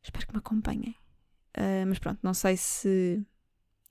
Espero 0.01 0.25
que 0.25 0.33
me 0.33 0.39
acompanhem. 0.39 0.95
Uh, 1.57 1.85
mas 1.87 1.99
pronto, 1.99 2.19
não 2.23 2.33
sei 2.33 2.55
se, 2.57 3.25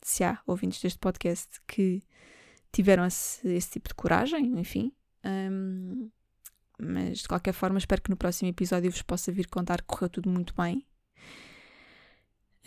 se 0.00 0.24
há 0.24 0.40
ouvintes 0.46 0.80
deste 0.80 0.98
podcast 0.98 1.60
que 1.66 2.02
tiveram 2.72 3.04
esse, 3.04 3.46
esse 3.48 3.70
tipo 3.70 3.88
de 3.88 3.94
coragem, 3.94 4.58
enfim. 4.58 4.92
Um, 5.24 6.10
mas 6.80 7.18
de 7.18 7.28
qualquer 7.28 7.52
forma, 7.52 7.78
espero 7.78 8.00
que 8.00 8.10
no 8.10 8.16
próximo 8.16 8.48
episódio 8.48 8.90
vos 8.90 9.02
possa 9.02 9.30
vir 9.30 9.48
contar 9.48 9.82
que 9.82 9.88
correu 9.88 10.08
tudo 10.08 10.30
muito 10.30 10.54
bem. 10.54 10.86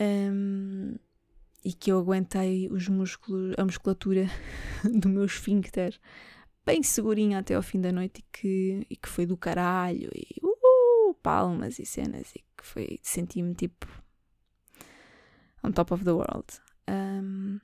Um, 0.00 0.94
e 1.64 1.72
que 1.72 1.90
eu 1.90 1.98
aguentei 1.98 2.68
os 2.70 2.88
músculos, 2.88 3.54
a 3.58 3.64
musculatura 3.64 4.26
do 4.84 5.08
meu 5.08 5.24
esfíncter 5.24 5.98
bem 6.64 6.82
segurinha 6.82 7.38
até 7.38 7.54
ao 7.54 7.62
fim 7.62 7.80
da 7.80 7.92
noite 7.92 8.20
e 8.20 8.24
que, 8.32 8.86
e 8.90 8.96
que 8.96 9.08
foi 9.08 9.26
do 9.26 9.36
caralho 9.36 10.10
e 10.14 10.26
uh, 10.42 11.14
palmas 11.22 11.78
e 11.78 11.86
cenas 11.86 12.34
e 12.34 12.40
que 12.56 12.64
foi 12.64 12.98
senti-me 13.02 13.54
tipo 13.54 13.86
on 15.64 15.72
top 15.72 15.92
of 15.94 16.04
the 16.04 16.12
world. 16.12 16.46
Um, 16.88 17.58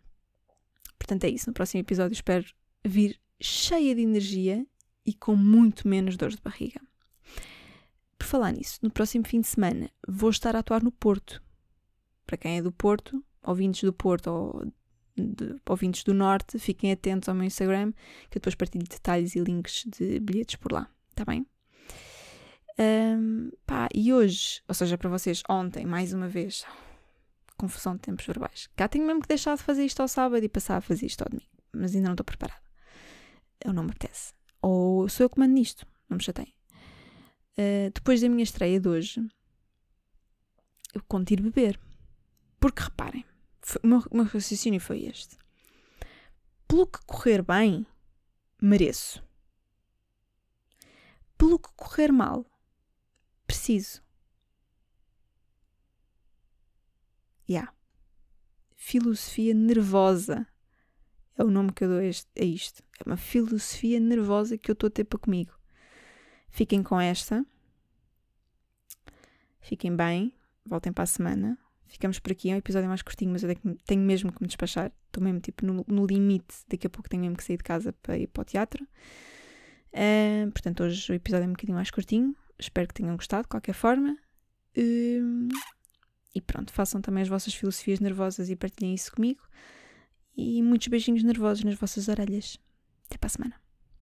portanto 0.98 1.24
é 1.24 1.28
isso. 1.28 1.48
No 1.48 1.54
próximo 1.54 1.80
episódio 1.80 2.14
espero 2.14 2.46
vir 2.84 3.20
cheia 3.40 3.94
de 3.94 4.00
energia 4.00 4.66
e 5.04 5.12
com 5.12 5.36
muito 5.36 5.86
menos 5.86 6.16
dores 6.16 6.36
de 6.36 6.42
barriga. 6.42 6.80
Por 8.18 8.26
falar 8.26 8.52
nisso, 8.52 8.78
no 8.82 8.90
próximo 8.90 9.26
fim 9.26 9.40
de 9.40 9.46
semana 9.46 9.90
vou 10.06 10.30
estar 10.30 10.54
a 10.54 10.60
atuar 10.60 10.82
no 10.82 10.92
Porto. 10.92 11.42
Para 12.26 12.36
quem 12.36 12.58
é 12.58 12.62
do 12.62 12.72
Porto, 12.72 13.24
ouvintes 13.42 13.82
do 13.82 13.92
Porto 13.92 14.28
ou 14.28 14.72
de, 15.16 15.56
ouvintes 15.68 16.04
do 16.04 16.14
Norte, 16.14 16.58
fiquem 16.58 16.92
atentos 16.92 17.28
ao 17.28 17.34
meu 17.34 17.44
Instagram, 17.44 17.92
que 18.28 18.38
eu 18.38 18.40
depois 18.40 18.54
partilho 18.54 18.84
detalhes 18.84 19.34
e 19.34 19.40
links 19.40 19.84
de 19.86 20.20
bilhetes 20.20 20.56
por 20.56 20.72
lá, 20.72 20.88
tá 21.14 21.24
bem? 21.24 21.46
Um, 22.78 23.50
pá, 23.66 23.88
e 23.94 24.12
hoje, 24.12 24.62
ou 24.66 24.74
seja, 24.74 24.96
para 24.96 25.10
vocês, 25.10 25.42
ontem, 25.48 25.84
mais 25.84 26.12
uma 26.12 26.28
vez, 26.28 26.64
confusão 27.60 27.94
de 27.94 28.00
tempos 28.00 28.24
verbais. 28.24 28.68
Cá 28.74 28.88
tenho 28.88 29.06
mesmo 29.06 29.20
que 29.20 29.28
deixar 29.28 29.54
de 29.56 29.62
fazer 29.62 29.84
isto 29.84 30.00
ao 30.00 30.08
sábado 30.08 30.42
e 30.42 30.48
passar 30.48 30.78
a 30.78 30.80
fazer 30.80 31.06
isto 31.06 31.22
ao 31.22 31.28
domingo, 31.28 31.50
mas 31.72 31.94
ainda 31.94 32.08
não 32.08 32.14
estou 32.14 32.24
preparada. 32.24 32.62
Eu 33.62 33.74
não 33.74 33.84
me 33.84 33.90
apetece. 33.90 34.32
Ou 34.62 35.08
sou 35.08 35.24
eu 35.24 35.30
que 35.30 35.38
mando 35.38 35.52
nisto, 35.52 35.86
não 36.08 36.16
me 36.16 36.22
chateiem. 36.22 36.54
Uh, 37.58 37.90
depois 37.94 38.22
da 38.22 38.28
minha 38.28 38.42
estreia 38.42 38.80
de 38.80 38.88
hoje, 38.88 39.20
eu 40.94 41.02
conto 41.06 41.30
ir 41.32 41.42
beber. 41.42 41.78
Porque 42.58 42.82
reparem, 42.82 43.24
o 43.82 43.86
meu, 43.86 44.02
meu 44.10 44.24
raciocínio 44.24 44.80
foi 44.80 45.04
este. 45.04 45.36
Pelo 46.66 46.86
que 46.86 47.04
correr 47.04 47.42
bem, 47.42 47.86
mereço. 48.60 49.22
Pelo 51.36 51.58
que 51.58 51.68
correr 51.76 52.12
mal, 52.12 52.46
preciso. 53.46 54.02
Yeah. 57.50 57.72
Filosofia 58.76 59.52
nervosa 59.52 60.46
é 61.36 61.42
o 61.42 61.50
nome 61.50 61.72
que 61.72 61.84
eu 61.84 61.88
dou 61.88 61.98
a 61.98 62.44
isto. 62.44 62.82
É 62.98 63.08
uma 63.08 63.16
filosofia 63.16 63.98
nervosa 63.98 64.56
que 64.56 64.70
eu 64.70 64.74
estou 64.74 64.86
a 64.86 64.90
ter 64.90 65.04
para 65.04 65.18
comigo. 65.18 65.52
Fiquem 66.48 66.82
com 66.82 67.00
esta. 67.00 67.44
Fiquem 69.60 69.94
bem. 69.94 70.32
Voltem 70.64 70.92
para 70.92 71.04
a 71.04 71.06
semana 71.06 71.58
ficamos 71.90 72.18
por 72.18 72.32
aqui. 72.32 72.50
É 72.50 72.54
um 72.54 72.58
episódio 72.58 72.88
mais 72.88 73.02
curtinho, 73.02 73.32
mas 73.32 73.42
eu 73.42 73.54
tenho 73.84 74.02
mesmo 74.02 74.32
que 74.32 74.40
me 74.40 74.46
despachar. 74.46 74.92
Estou 75.06 75.22
mesmo 75.22 75.40
tipo 75.40 75.66
no, 75.66 75.84
no, 75.86 76.06
limite. 76.06 76.54
Daqui 76.68 76.86
a 76.86 76.90
pouco 76.90 77.08
tenho 77.08 77.22
mesmo 77.22 77.36
que 77.36 77.44
sair 77.44 77.56
de 77.56 77.64
casa 77.64 77.92
para 77.92 78.16
ir 78.16 78.28
para 78.28 78.42
o 78.42 78.44
teatro. 78.44 78.86
Uh, 79.92 80.50
portanto, 80.52 80.84
hoje 80.84 81.12
o 81.12 81.14
episódio 81.14 81.44
é 81.44 81.48
um 81.48 81.52
bocadinho 81.52 81.76
mais 81.76 81.90
curtinho. 81.90 82.34
Espero 82.58 82.88
que 82.88 82.94
tenham 82.94 83.16
gostado, 83.16 83.42
de 83.42 83.48
qualquer 83.48 83.74
forma. 83.74 84.16
Uh, 84.76 85.48
e 86.34 86.40
pronto, 86.40 86.72
façam 86.72 87.00
também 87.00 87.22
as 87.22 87.28
vossas 87.28 87.54
filosofias 87.54 88.00
nervosas 88.00 88.50
e 88.50 88.56
partilhem 88.56 88.94
isso 88.94 89.12
comigo. 89.12 89.42
E 90.36 90.62
muitos 90.62 90.88
beijinhos 90.88 91.22
nervosos 91.22 91.64
nas 91.64 91.74
vossas 91.74 92.08
orelhas. 92.08 92.56
Até 93.06 93.18
para 93.18 93.26
a 93.26 93.30
semana. 93.30 93.59